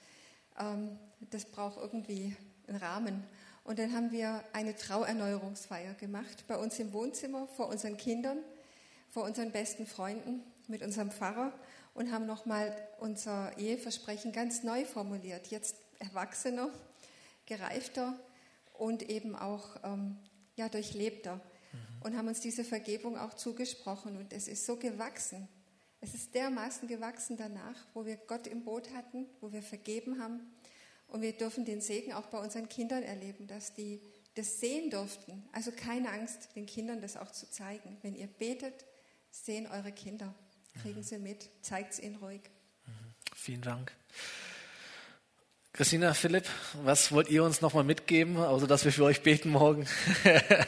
[0.58, 0.98] ähm,
[1.30, 2.36] das braucht irgendwie
[2.66, 3.24] einen Rahmen.
[3.64, 8.38] Und dann haben wir eine Trauerneuerungsfeier gemacht bei uns im Wohnzimmer vor unseren Kindern
[9.10, 11.52] vor unseren besten Freunden, mit unserem Pfarrer
[11.94, 15.48] und haben nochmal unser Eheversprechen ganz neu formuliert.
[15.48, 16.70] Jetzt erwachsener,
[17.44, 18.14] gereifter
[18.78, 20.16] und eben auch ähm,
[20.56, 21.36] ja, durchlebter.
[21.36, 22.02] Mhm.
[22.02, 24.16] Und haben uns diese Vergebung auch zugesprochen.
[24.16, 25.48] Und es ist so gewachsen.
[26.00, 30.40] Es ist dermaßen gewachsen danach, wo wir Gott im Boot hatten, wo wir vergeben haben.
[31.08, 34.00] Und wir dürfen den Segen auch bei unseren Kindern erleben, dass die
[34.34, 35.44] das sehen durften.
[35.52, 37.98] Also keine Angst, den Kindern das auch zu zeigen.
[38.02, 38.86] Wenn ihr betet,
[39.30, 40.34] sehen eure Kinder,
[40.80, 42.42] kriegen sie mit, zeigt es ihnen ruhig.
[43.34, 43.92] Vielen Dank.
[45.72, 46.46] Christina, Philipp,
[46.82, 49.86] was wollt ihr uns nochmal mitgeben, außer dass wir für euch beten morgen?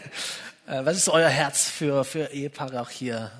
[0.64, 3.32] Äh, was ist euer Herz für, für Ehepaare auch hier?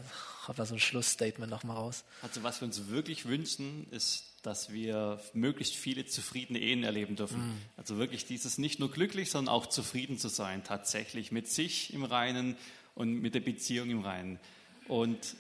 [0.49, 2.03] Habt ihr so ein Schlussstatement nochmal raus?
[2.21, 7.39] Also was wir uns wirklich wünschen, ist, dass wir möglichst viele zufriedene Ehen erleben dürfen.
[7.39, 7.61] Mm.
[7.77, 12.03] Also wirklich dieses nicht nur glücklich, sondern auch zufrieden zu sein, tatsächlich mit sich im
[12.03, 12.57] Reinen
[12.97, 14.41] und mit der Beziehung im Reinen.
[14.89, 15.37] Und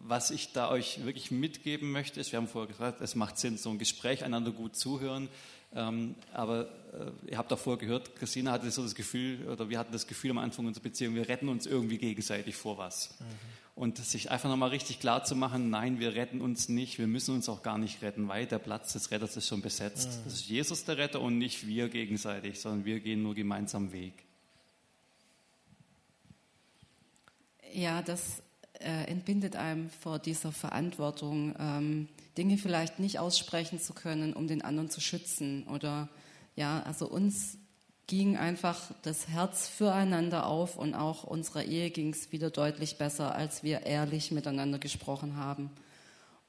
[0.00, 3.58] was ich da euch wirklich mitgeben möchte, ist, wir haben vorher gesagt, es macht Sinn,
[3.58, 5.28] so ein Gespräch einander gut zuhören.
[5.74, 9.78] Ähm, aber äh, ihr habt auch vorher gehört, Christina hatte so das Gefühl, oder wir
[9.78, 13.10] hatten das Gefühl am Anfang unserer Beziehung, wir retten uns irgendwie gegenseitig vor was.
[13.18, 13.24] Mhm.
[13.74, 17.34] Und sich einfach nochmal richtig klar zu machen, nein, wir retten uns nicht, wir müssen
[17.34, 20.08] uns auch gar nicht retten, weil der Platz des Retters ist schon besetzt.
[20.08, 20.24] Mhm.
[20.24, 24.14] Das ist Jesus der Retter und nicht wir gegenseitig, sondern wir gehen nur gemeinsam Weg.
[27.74, 28.42] Ja, das
[28.80, 34.62] äh, entbindet einem vor dieser Verantwortung, ähm, Dinge vielleicht nicht aussprechen zu können, um den
[34.62, 35.66] anderen zu schützen.
[35.68, 36.08] Oder
[36.56, 37.58] ja, also uns
[38.06, 43.34] ging einfach das Herz füreinander auf und auch unserer Ehe ging es wieder deutlich besser,
[43.34, 45.70] als wir ehrlich miteinander gesprochen haben.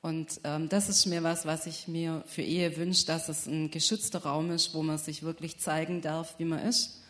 [0.01, 3.69] Und ähm, das ist mir was, was ich mir für Ehe wünsche, dass es ein
[3.69, 7.01] geschützter Raum ist, wo man sich wirklich zeigen darf, wie man ist.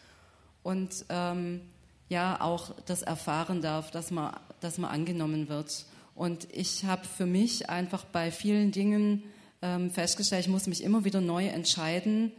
[0.64, 1.62] Und ähm,
[2.10, 5.86] ja, auch das erfahren darf, dass man, dass man angenommen wird.
[6.16, 9.24] Und ich habe für mich einfach bei vielen Dingen
[9.62, 12.32] ähm, festgestellt, ich muss mich immer wieder neu entscheiden,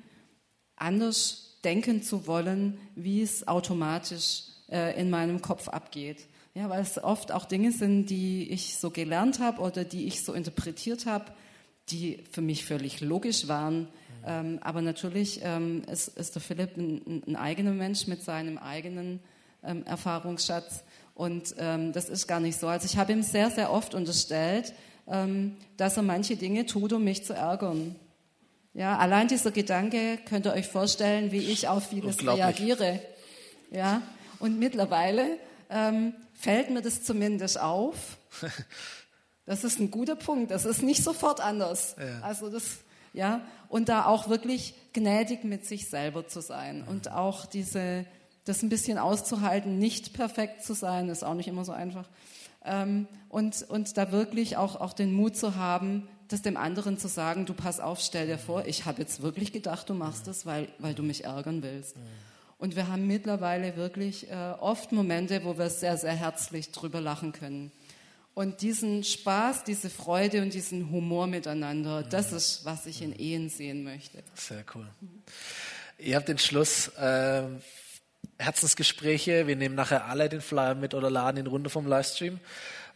[0.77, 6.27] anders denken zu wollen, wie es automatisch äh, in meinem Kopf abgeht.
[6.55, 10.25] Ja, weil es oft auch Dinge sind, die ich so gelernt habe oder die ich
[10.25, 11.27] so interpretiert habe,
[11.91, 13.89] die für mich völlig logisch waren.
[14.27, 19.21] Ähm, aber natürlich ähm, ist, ist, der Philipp ein, ein, eigener Mensch mit seinem eigenen
[19.64, 20.84] ähm, Erfahrungsschatz.
[21.14, 22.68] Und ähm, das ist gar nicht so.
[22.68, 24.72] Also ich habe ihm sehr, sehr oft unterstellt,
[25.06, 27.96] ähm, dass er manche Dinge tut, um mich zu ärgern.
[28.72, 33.00] Ja, allein dieser Gedanke könnt ihr euch vorstellen, wie ich auf vieles reagiere.
[33.70, 34.02] Ja,
[34.38, 35.38] und mittlerweile
[35.68, 38.18] ähm, fällt mir das zumindest auf.
[39.46, 40.52] Das ist ein guter Punkt.
[40.52, 41.96] Das ist nicht sofort anders.
[41.98, 42.20] Ja.
[42.20, 42.62] Also das,
[43.12, 48.04] ja, und da auch wirklich gnädig mit sich selber zu sein und auch diese,
[48.45, 52.09] das ein bisschen auszuhalten, nicht perfekt zu sein, ist auch nicht immer so einfach.
[52.64, 57.09] Ähm, und, und da wirklich auch, auch den Mut zu haben, das dem anderen zu
[57.09, 60.47] sagen, du pass auf, stell dir vor, ich habe jetzt wirklich gedacht, du machst das,
[60.47, 61.97] weil, weil du mich ärgern willst.
[62.59, 67.32] Und wir haben mittlerweile wirklich äh, oft Momente, wo wir sehr, sehr herzlich drüber lachen
[67.32, 67.72] können.
[68.34, 73.49] Und diesen Spaß, diese Freude und diesen Humor miteinander, das ist, was ich in Ehen
[73.49, 74.22] sehen möchte.
[74.34, 74.86] Sehr cool.
[75.99, 77.43] Ihr habt den Schluss äh,
[78.41, 79.47] Herzensgespräche.
[79.47, 82.41] Wir nehmen nachher alle den Flyer mit oder laden ihn runter vom Livestream.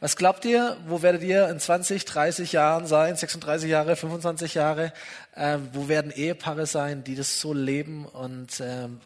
[0.01, 4.93] Was glaubt ihr, wo werdet ihr in 20, 30 Jahren sein, 36 Jahre, 25 Jahre?
[5.37, 8.05] Ähm, wo werden Ehepaare sein, die das so leben?
[8.07, 9.01] Und ähm,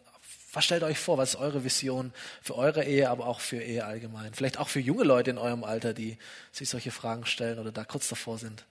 [0.51, 1.17] was stellt euch vor?
[1.17, 2.11] Was ist eure Vision
[2.41, 4.33] für eure Ehe, aber auch für Ehe allgemein?
[4.33, 6.17] Vielleicht auch für junge Leute in eurem Alter, die
[6.51, 8.65] sich solche Fragen stellen oder da kurz davor sind.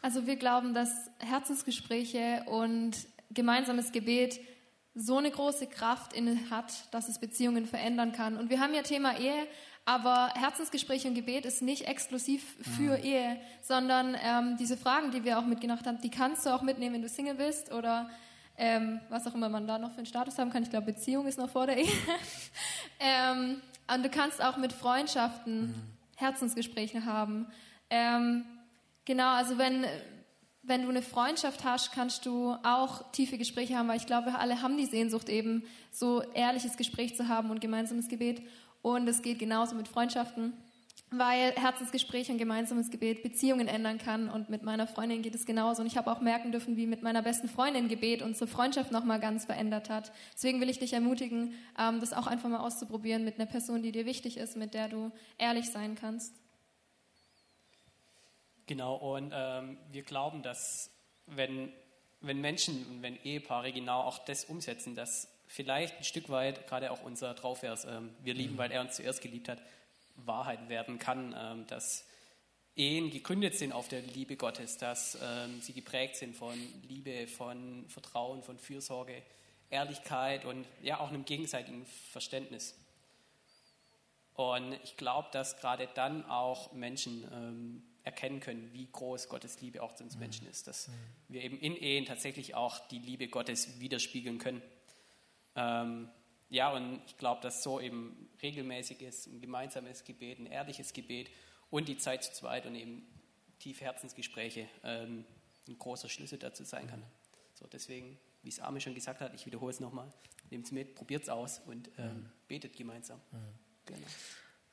[0.00, 0.88] Also wir glauben, dass
[1.18, 2.96] Herzensgespräche und
[3.30, 4.40] gemeinsames Gebet
[4.94, 8.36] so eine große Kraft inne hat, dass es Beziehungen verändern kann.
[8.36, 9.46] Und wir haben ja Thema Ehe,
[9.84, 13.04] aber Herzensgespräch und Gebet ist nicht exklusiv für mhm.
[13.04, 16.94] Ehe, sondern ähm, diese Fragen, die wir auch mitgebracht haben, die kannst du auch mitnehmen,
[16.94, 18.08] wenn du Single bist oder
[18.56, 20.62] ähm, was auch immer man da noch für einen Status haben kann.
[20.62, 21.88] Ich glaube, Beziehung ist noch vor der Ehe.
[23.00, 23.60] ähm,
[23.92, 25.74] und du kannst auch mit Freundschaften mhm.
[26.16, 27.46] Herzensgespräche haben.
[27.90, 28.44] Ähm,
[29.04, 29.84] genau, also wenn,
[30.62, 34.38] wenn du eine Freundschaft hast, kannst du auch tiefe Gespräche haben, weil ich glaube, wir
[34.38, 38.42] alle haben die Sehnsucht eben, so ehrliches Gespräch zu haben und gemeinsames Gebet.
[38.80, 40.52] Und es geht genauso mit Freundschaften,
[41.10, 44.28] weil Herzensgespräch und gemeinsames Gebet Beziehungen ändern kann.
[44.28, 45.82] Und mit meiner Freundin geht es genauso.
[45.82, 49.18] Und ich habe auch merken dürfen, wie mit meiner besten Freundin Gebet unsere Freundschaft nochmal
[49.18, 50.12] ganz verändert hat.
[50.34, 53.90] Deswegen will ich dich ermutigen, ähm, das auch einfach mal auszuprobieren mit einer Person, die
[53.90, 56.41] dir wichtig ist, mit der du ehrlich sein kannst.
[58.66, 60.90] Genau, und ähm, wir glauben, dass
[61.26, 61.72] wenn,
[62.20, 66.90] wenn Menschen und wenn Ehepaare genau auch das umsetzen, dass vielleicht ein Stück weit, gerade
[66.90, 68.58] auch unser Trauvers, ähm, wir lieben, mhm.
[68.58, 69.62] weil er uns zuerst geliebt hat,
[70.16, 72.06] Wahrheit werden kann, ähm, dass
[72.74, 76.54] Ehen gegründet sind auf der Liebe Gottes, dass ähm, sie geprägt sind von
[76.88, 79.22] Liebe, von Vertrauen, von Fürsorge,
[79.68, 82.78] Ehrlichkeit und ja auch einem gegenseitigen Verständnis.
[84.34, 89.82] Und ich glaube, dass gerade dann auch Menschen ähm, erkennen können, wie groß Gottes Liebe
[89.82, 90.20] auch zu uns mhm.
[90.20, 90.92] Menschen ist, dass mhm.
[91.28, 94.62] wir eben in Ehen tatsächlich auch die Liebe Gottes widerspiegeln können.
[95.54, 96.08] Ähm,
[96.48, 101.30] ja, und ich glaube, dass so eben regelmäßiges, ein gemeinsames Gebet, ein ehrliches Gebet
[101.70, 103.06] und die Zeit zu zweit und eben
[103.58, 105.24] tiefe Herzensgespräche ähm,
[105.68, 107.02] ein großer Schlüssel dazu sein kann.
[107.54, 110.12] So, deswegen, wie es Arme schon gesagt hat, ich wiederhole es nochmal,
[110.50, 112.32] nehmt es mit, probiert es aus und ähm, mhm.
[112.48, 113.20] betet gemeinsam.
[113.30, 113.36] Mhm.
[113.86, 114.06] Genau.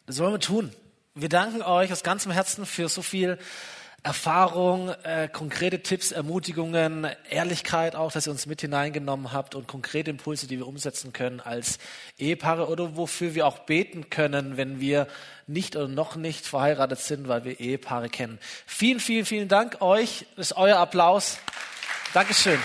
[0.05, 0.73] Das wollen wir tun.
[1.21, 3.37] Wir danken euch aus ganzem Herzen für so viel
[4.03, 10.09] Erfahrung, äh, konkrete Tipps, Ermutigungen, Ehrlichkeit auch, dass ihr uns mit hineingenommen habt und konkrete
[10.11, 11.77] Impulse, die wir umsetzen können als
[12.17, 15.07] Ehepaare oder wofür wir auch beten können, wenn wir
[15.45, 18.39] nicht oder noch nicht verheiratet sind, weil wir Ehepaare kennen.
[18.65, 20.25] Vielen, vielen, vielen Dank euch.
[20.37, 21.39] Das ist euer Applaus.
[22.13, 22.59] Dankeschön.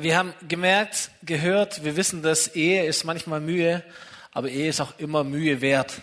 [0.00, 3.82] Wir haben gemerkt, gehört, wir wissen, dass Ehe ist manchmal Mühe,
[4.30, 6.00] aber Ehe ist auch immer Mühe wert.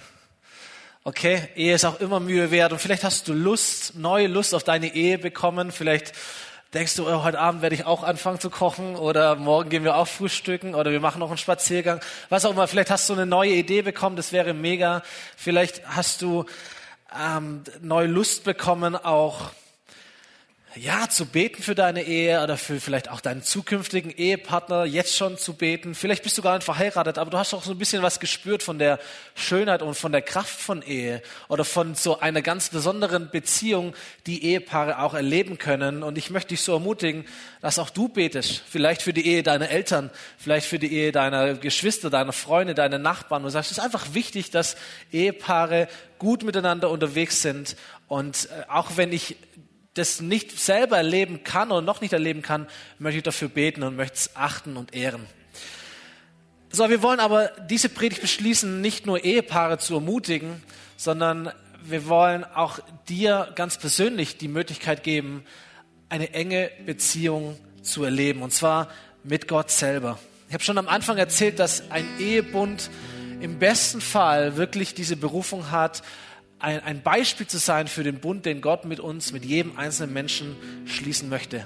[1.05, 4.65] Okay, Ehe ist auch immer Mühe wert und vielleicht hast du Lust, neue Lust auf
[4.65, 5.71] deine Ehe bekommen.
[5.71, 6.11] Vielleicht
[6.73, 9.95] denkst du, oh, heute Abend werde ich auch anfangen zu kochen oder morgen gehen wir
[9.95, 12.01] auch frühstücken oder wir machen noch einen Spaziergang.
[12.27, 15.03] Was auch immer, vielleicht hast du eine neue Idee bekommen, das wäre mega.
[15.37, 16.43] Vielleicht hast du
[17.17, 19.51] ähm, neue Lust bekommen, auch
[20.77, 25.37] ja, zu beten für deine Ehe oder für vielleicht auch deinen zukünftigen Ehepartner, jetzt schon
[25.37, 25.95] zu beten.
[25.95, 28.61] Vielleicht bist du gar nicht verheiratet, aber du hast auch so ein bisschen was gespürt
[28.61, 28.99] von der
[29.35, 33.95] Schönheit und von der Kraft von Ehe oder von so einer ganz besonderen Beziehung,
[34.27, 36.03] die Ehepaare auch erleben können.
[36.03, 37.25] Und ich möchte dich so ermutigen,
[37.61, 38.61] dass auch du betest.
[38.69, 42.99] Vielleicht für die Ehe deiner Eltern, vielleicht für die Ehe deiner Geschwister, deiner Freunde, deiner
[42.99, 43.43] Nachbarn.
[43.43, 44.75] Du sagst, es ist einfach wichtig, dass
[45.13, 45.87] Ehepaare
[46.19, 47.75] gut miteinander unterwegs sind.
[48.07, 49.37] Und äh, auch wenn ich
[49.95, 52.67] das nicht selber erleben kann oder noch nicht erleben kann,
[52.99, 55.25] möchte ich dafür beten und möchte es achten und ehren.
[56.69, 60.61] So, wir wollen aber diese Predigt beschließen, nicht nur Ehepaare zu ermutigen,
[60.97, 61.51] sondern
[61.83, 65.45] wir wollen auch dir ganz persönlich die Möglichkeit geben,
[66.09, 68.89] eine enge Beziehung zu erleben, und zwar
[69.23, 70.19] mit Gott selber.
[70.49, 72.89] Ich habe schon am Anfang erzählt, dass ein Ehebund
[73.39, 76.03] im besten Fall wirklich diese Berufung hat,
[76.59, 80.13] ein, ein Beispiel zu sein für den Bund, den Gott mit uns, mit jedem einzelnen
[80.13, 81.65] Menschen schließen möchte.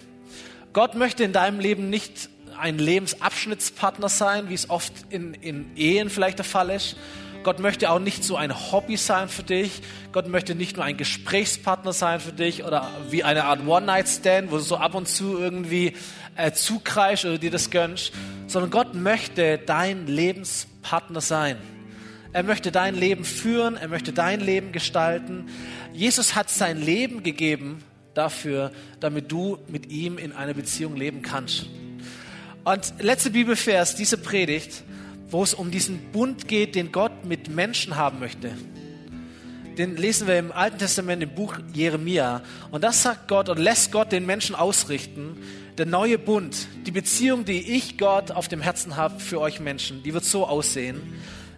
[0.73, 6.09] Gott möchte in deinem Leben nicht ein Lebensabschnittspartner sein, wie es oft in, in Ehen
[6.09, 6.97] vielleicht der Fall ist.
[7.43, 9.81] Gott möchte auch nicht so ein Hobby sein für dich.
[10.11, 14.57] Gott möchte nicht nur ein Gesprächspartner sein für dich oder wie eine Art One-Night-Stand, wo
[14.57, 15.93] du so ab und zu irgendwie
[16.35, 18.11] äh, zugreifst oder dir das gönnst,
[18.47, 21.57] sondern Gott möchte dein Lebenspartner sein.
[22.31, 25.47] Er möchte dein Leben führen, er möchte dein Leben gestalten.
[25.93, 31.65] Jesus hat sein Leben gegeben dafür, damit du mit ihm in einer Beziehung leben kannst.
[32.65, 34.83] Und letzte Bibelvers, diese Predigt,
[35.29, 38.51] wo es um diesen Bund geht, den Gott mit Menschen haben möchte.
[39.79, 42.43] Den lesen wir im Alten Testament im Buch Jeremia.
[42.69, 45.37] Und das sagt Gott und lässt Gott den Menschen ausrichten.
[45.79, 50.03] Der neue Bund, die Beziehung, die ich Gott auf dem Herzen habe für euch Menschen,
[50.03, 51.01] die wird so aussehen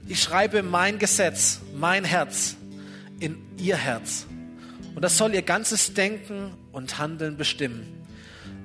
[0.07, 2.55] ich schreibe mein Gesetz, mein Herz
[3.19, 4.25] in ihr Herz.
[4.95, 7.85] Und das soll ihr ganzes Denken und Handeln bestimmen.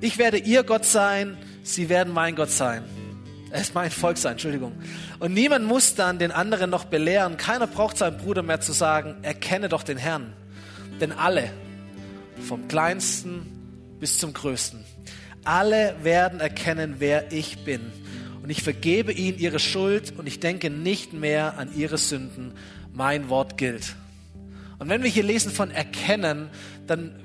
[0.01, 2.85] Ich werde ihr Gott sein, sie werden mein Gott sein.
[3.51, 4.73] Er ist mein Volk sein, Entschuldigung.
[5.19, 7.37] Und niemand muss dann den anderen noch belehren.
[7.37, 10.33] Keiner braucht seinem Bruder mehr zu sagen, erkenne doch den Herrn.
[11.01, 11.51] Denn alle,
[12.47, 14.85] vom kleinsten bis zum größten,
[15.45, 17.93] alle werden erkennen, wer ich bin
[18.47, 22.53] und ich vergebe ihnen ihre Schuld und ich denke nicht mehr an ihre Sünden.
[22.95, 23.97] Mein Wort gilt.
[24.79, 26.49] Und wenn wir hier lesen von erkennen,
[26.87, 27.17] dann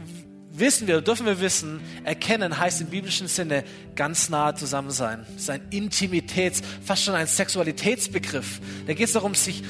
[0.52, 3.64] wissen wir, dürfen wir wissen, erkennen heißt im biblischen Sinne
[3.94, 5.24] ganz nahe zusammen sein.
[5.34, 8.60] Das ist ein Intimitäts-, fast schon ein Sexualitätsbegriff.
[8.88, 9.62] Da geht es darum, sich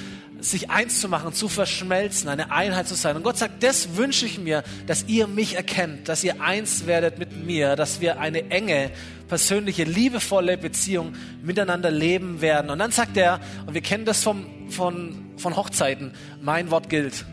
[0.41, 3.15] sich eins zu machen, zu verschmelzen, eine Einheit zu sein.
[3.15, 7.19] Und Gott sagt, das wünsche ich mir, dass ihr mich erkennt, dass ihr eins werdet
[7.19, 8.91] mit mir, dass wir eine enge,
[9.27, 12.69] persönliche, liebevolle Beziehung miteinander leben werden.
[12.69, 17.25] Und dann sagt er, und wir kennen das vom, von, von Hochzeiten, mein Wort gilt.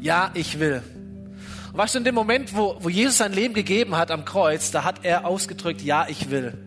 [0.00, 0.82] Ja, ich will.
[1.72, 4.70] Und weißt du, in dem Moment, wo, wo Jesus sein Leben gegeben hat am Kreuz,
[4.70, 6.65] da hat er ausgedrückt, ja, ich will.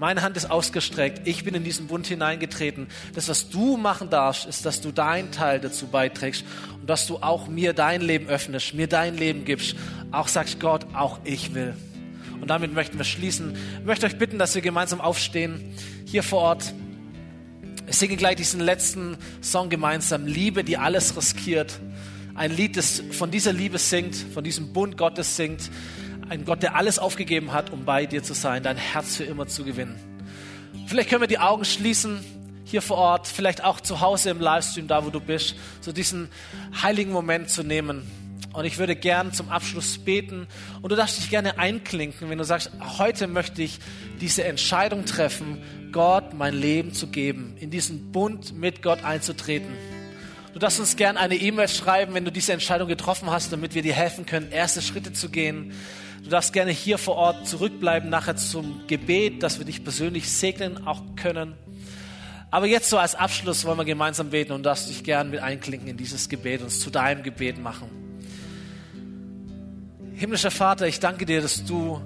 [0.00, 1.28] Meine Hand ist ausgestreckt.
[1.28, 2.86] Ich bin in diesen Bund hineingetreten.
[3.14, 6.42] Das, was du machen darfst, ist, dass du deinen Teil dazu beiträgst
[6.80, 9.76] und dass du auch mir dein Leben öffnest, mir dein Leben gibst.
[10.10, 11.74] Auch sagst Gott, auch ich will.
[12.40, 13.54] Und damit möchten wir schließen.
[13.80, 15.74] Ich möchte euch bitten, dass wir gemeinsam aufstehen,
[16.06, 16.72] hier vor Ort.
[17.86, 21.78] Ich singe gleich diesen letzten Song gemeinsam, Liebe, die alles riskiert.
[22.34, 25.70] Ein Lied, das von dieser Liebe singt, von diesem Bund Gottes singt
[26.30, 29.48] ein Gott, der alles aufgegeben hat, um bei dir zu sein, dein Herz für immer
[29.48, 29.96] zu gewinnen.
[30.86, 32.24] Vielleicht können wir die Augen schließen,
[32.64, 36.28] hier vor Ort, vielleicht auch zu Hause im Livestream, da wo du bist, so diesen
[36.82, 38.08] heiligen Moment zu nehmen.
[38.52, 40.46] Und ich würde gern zum Abschluss beten
[40.82, 43.78] und du darfst dich gerne einklinken, wenn du sagst, heute möchte ich
[44.20, 45.58] diese Entscheidung treffen,
[45.90, 49.70] Gott mein Leben zu geben, in diesen Bund mit Gott einzutreten.
[50.52, 53.82] Du darfst uns gern eine E-Mail schreiben, wenn du diese Entscheidung getroffen hast, damit wir
[53.82, 55.72] dir helfen können, erste Schritte zu gehen.
[56.22, 60.86] Du darfst gerne hier vor Ort zurückbleiben, nachher zum Gebet, dass wir dich persönlich segnen
[60.86, 61.54] auch können.
[62.50, 65.88] Aber jetzt so als Abschluss wollen wir gemeinsam beten und darfst dich gern mit einklinken
[65.88, 67.88] in dieses Gebet und es zu deinem Gebet machen.
[70.14, 72.00] Himmlischer Vater, ich danke dir, dass du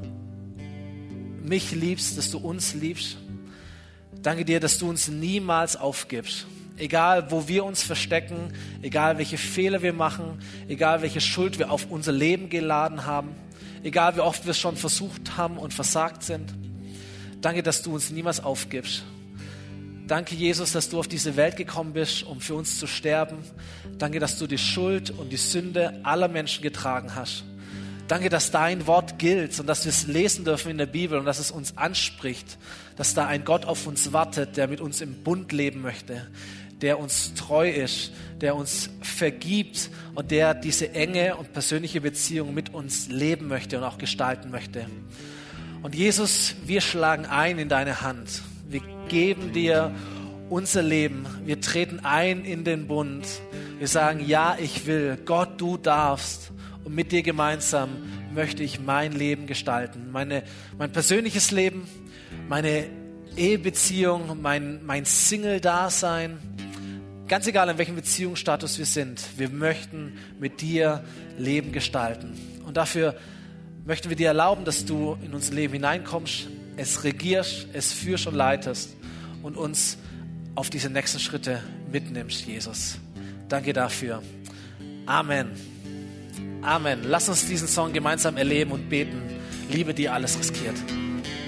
[1.43, 3.17] mich liebst, dass du uns liebst.
[4.23, 6.47] Danke dir, dass du uns niemals aufgibst.
[6.77, 8.53] Egal, wo wir uns verstecken,
[8.83, 10.39] egal welche Fehler wir machen,
[10.69, 13.35] egal welche Schuld wir auf unser Leben geladen haben,
[13.85, 16.53] egal wie oft wir es schon versucht haben und versagt sind.
[17.41, 19.05] Danke, dass du uns niemals aufgibst.
[20.07, 23.39] Danke, Jesus, dass du auf diese Welt gekommen bist, um für uns zu sterben.
[23.97, 27.45] Danke, dass du die Schuld und die Sünde aller Menschen getragen hast.
[28.07, 31.25] Danke, dass dein Wort gilt und dass wir es lesen dürfen in der Bibel und
[31.25, 32.59] dass es uns anspricht,
[32.97, 36.27] dass da ein Gott auf uns wartet, der mit uns im Bund leben möchte,
[36.83, 38.13] der uns treu ist,
[38.43, 43.85] der uns vergibt und der diese enge und persönliche Beziehung mit uns leben möchte und
[43.85, 44.87] auch gestalten möchte.
[45.83, 48.43] Und Jesus, wir schlagen ein in deine Hand.
[48.69, 49.95] Wir geben dir
[50.49, 51.27] unser Leben.
[51.45, 53.27] Wir treten ein in den Bund.
[53.79, 55.19] Wir sagen, ja, ich will.
[55.25, 56.53] Gott, du darfst.
[56.85, 57.91] Und mit dir gemeinsam
[58.35, 60.11] möchte ich mein Leben gestalten.
[60.13, 60.43] Meine,
[60.79, 61.87] mein persönliches Leben,
[62.49, 62.87] meine
[63.37, 66.39] Ehebeziehung, mein, mein Single-Dasein.
[67.27, 69.23] Ganz egal, in welchem Beziehungsstatus wir sind.
[69.39, 71.03] Wir möchten mit dir
[71.39, 72.39] Leben gestalten.
[72.67, 73.15] Und dafür
[73.87, 78.35] möchten wir dir erlauben, dass du in unser Leben hineinkommst, es regierst, es führst und
[78.35, 78.95] leitest
[79.43, 79.97] und uns
[80.55, 82.99] auf diese nächsten Schritte mitnimmst, Jesus.
[83.49, 84.23] Danke dafür.
[85.07, 85.51] Amen.
[86.61, 87.01] Amen.
[87.05, 89.23] Lass uns diesen Song gemeinsam erleben und beten.
[89.71, 90.77] Liebe, die alles riskiert.